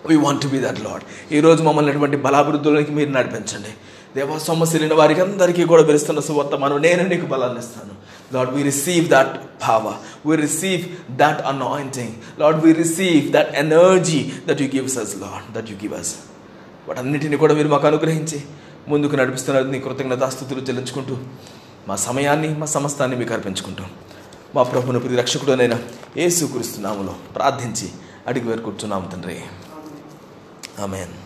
We 0.09 0.15
want 0.25 0.41
to 0.43 0.49
be 0.53 0.59
that 0.65 0.79
lad 0.87 1.03
ఈరోజు 1.37 1.61
మమ్మల్ని 1.67 1.91
అటువంటి 1.93 2.17
బలాభివృద్ధులకి 2.25 2.91
మీరు 2.97 3.11
నడిపించండి 3.17 3.71
దేవ 4.16 4.38
సొమ్మసిలిన 4.38 4.94
వారికి 4.94 5.20
అందరికీ 5.20 5.64
కూడా 5.64 5.82
పిలుస్తున్న 5.82 6.20
సువర్తమానం 6.20 6.82
నేను 6.82 7.02
నీకు 7.08 7.26
బలాన్ని 7.26 7.58
ఇస్తాను. 7.58 7.94
Lord 8.34 8.52
we 8.54 8.62
receive 8.62 9.08
that 9.08 9.32
power 9.68 10.28
we 10.28 10.36
receive 10.36 10.84
that 11.10 11.40
anointing 11.46 12.40
Lord 12.40 12.66
we 12.66 12.72
receive 12.72 13.32
that 13.32 13.56
energy 13.56 14.32
that 14.48 14.62
you 14.62 14.68
gives 14.68 14.98
us 14.98 15.16
Lord 15.16 15.54
that 15.54 15.70
you 15.70 15.76
give 15.76 15.94
us 16.00 16.14
వాటన్నిటిని 16.88 17.36
కూడా 17.36 17.54
మీరు 17.54 17.68
మాకు 17.68 17.86
అనుగ్రహించి 17.86 18.40
ముందుకు 18.88 19.16
నడిపిస్తున్నారు. 19.16 19.66
నీ 19.66 19.80
కృతజ్ఞతాస్థుతులు 19.80 20.60
చెల్లించుకుంటూ 20.60 21.16
మా 21.88 21.96
సమయాన్ని 21.96 22.58
మా 22.58 22.66
సమస్తాన్ని 22.66 23.16
మీకు 23.16 23.32
అర్పించుకుంటాం 23.32 23.90
మా 24.54 24.62
ప్రభుని 24.62 25.00
ప్రతి 25.00 25.16
రక్షకుడునైనా 25.16 25.78
ఏసు 26.16 26.44
కురుస్తున్నాములో 26.44 27.14
ప్రార్థించి 27.34 27.88
అడిగి 28.26 28.48
వేరుకుంటున్నాము 28.48 29.10
తండ్రి. 29.10 29.38
ఆమెన్. 30.82 31.23